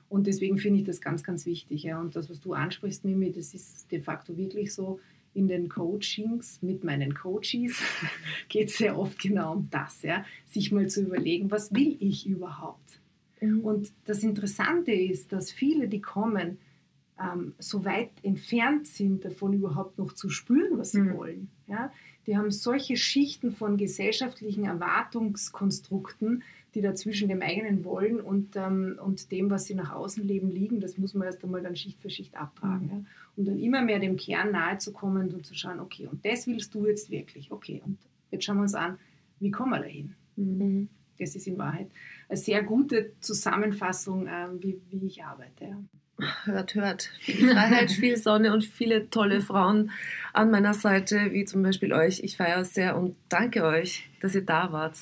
[0.09, 1.83] Und deswegen finde ich das ganz, ganz wichtig.
[1.83, 2.01] Ja?
[2.01, 4.99] Und das, was du ansprichst, Mimi, das ist de facto wirklich so,
[5.35, 7.81] in den Coachings mit meinen Coaches
[8.49, 10.25] geht es sehr oft genau um das, ja?
[10.47, 13.01] sich mal zu überlegen, was will ich überhaupt?
[13.41, 13.61] Mhm.
[13.61, 16.59] Und das Interessante ist, dass viele, die kommen,
[17.19, 21.17] ähm, so weit entfernt sind davon überhaupt noch zu spüren, was sie mhm.
[21.17, 21.51] wollen.
[21.67, 21.93] Ja?
[22.27, 26.43] Die haben solche Schichten von gesellschaftlichen Erwartungskonstrukten,
[26.75, 30.51] die da zwischen dem eigenen Wollen und, ähm, und dem, was sie nach außen leben,
[30.51, 30.81] liegen.
[30.81, 32.87] Das muss man erst einmal dann Schicht für Schicht abtragen.
[32.87, 32.91] Mhm.
[32.91, 33.05] Ja?
[33.37, 36.47] Um dann immer mehr dem Kern nahe zu kommen und zu schauen, okay, und das
[36.47, 37.51] willst du jetzt wirklich.
[37.51, 37.99] Okay, und
[38.31, 38.99] jetzt schauen wir uns an,
[39.41, 40.15] wie kommen wir dahin?
[40.37, 40.89] Mhm.
[41.19, 41.91] Das ist in Wahrheit
[42.29, 45.65] eine sehr gute Zusammenfassung, äh, wie, wie ich arbeite.
[45.65, 45.83] Ja.
[46.45, 49.91] Hört, hört, viel Freiheit, viel Sonne und viele tolle Frauen
[50.33, 52.21] an meiner Seite, wie zum Beispiel euch.
[52.21, 54.97] Ich feiere sehr und danke euch, dass ihr da wart.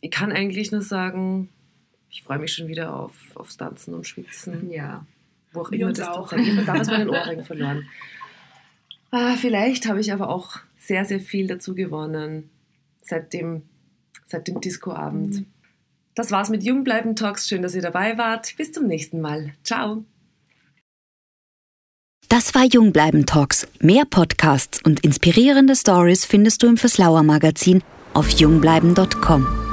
[0.00, 1.48] Ich kann eigentlich nur sagen,
[2.10, 4.70] ich freue mich schon wieder auf, aufs Tanzen und Schwitzen.
[4.70, 5.06] Ja.
[5.52, 6.32] Wo auch immer das auch.
[6.32, 7.88] Ich habe damals meinen Ohrring verloren.
[9.10, 12.50] Ah, vielleicht habe ich aber auch sehr, sehr viel dazu gewonnen
[13.02, 13.62] seit dem,
[14.26, 15.40] seit dem Discoabend.
[15.40, 15.46] Mhm.
[16.14, 17.48] Das war's mit Jungbleiben Talks.
[17.48, 18.54] Schön, dass ihr dabei wart.
[18.56, 19.52] Bis zum nächsten Mal.
[19.64, 20.04] Ciao.
[22.28, 23.66] Das war Jungbleiben Talks.
[23.80, 27.82] Mehr Podcasts und inspirierende Stories findest du im Verslauer Magazin
[28.14, 29.71] auf jungbleiben.com.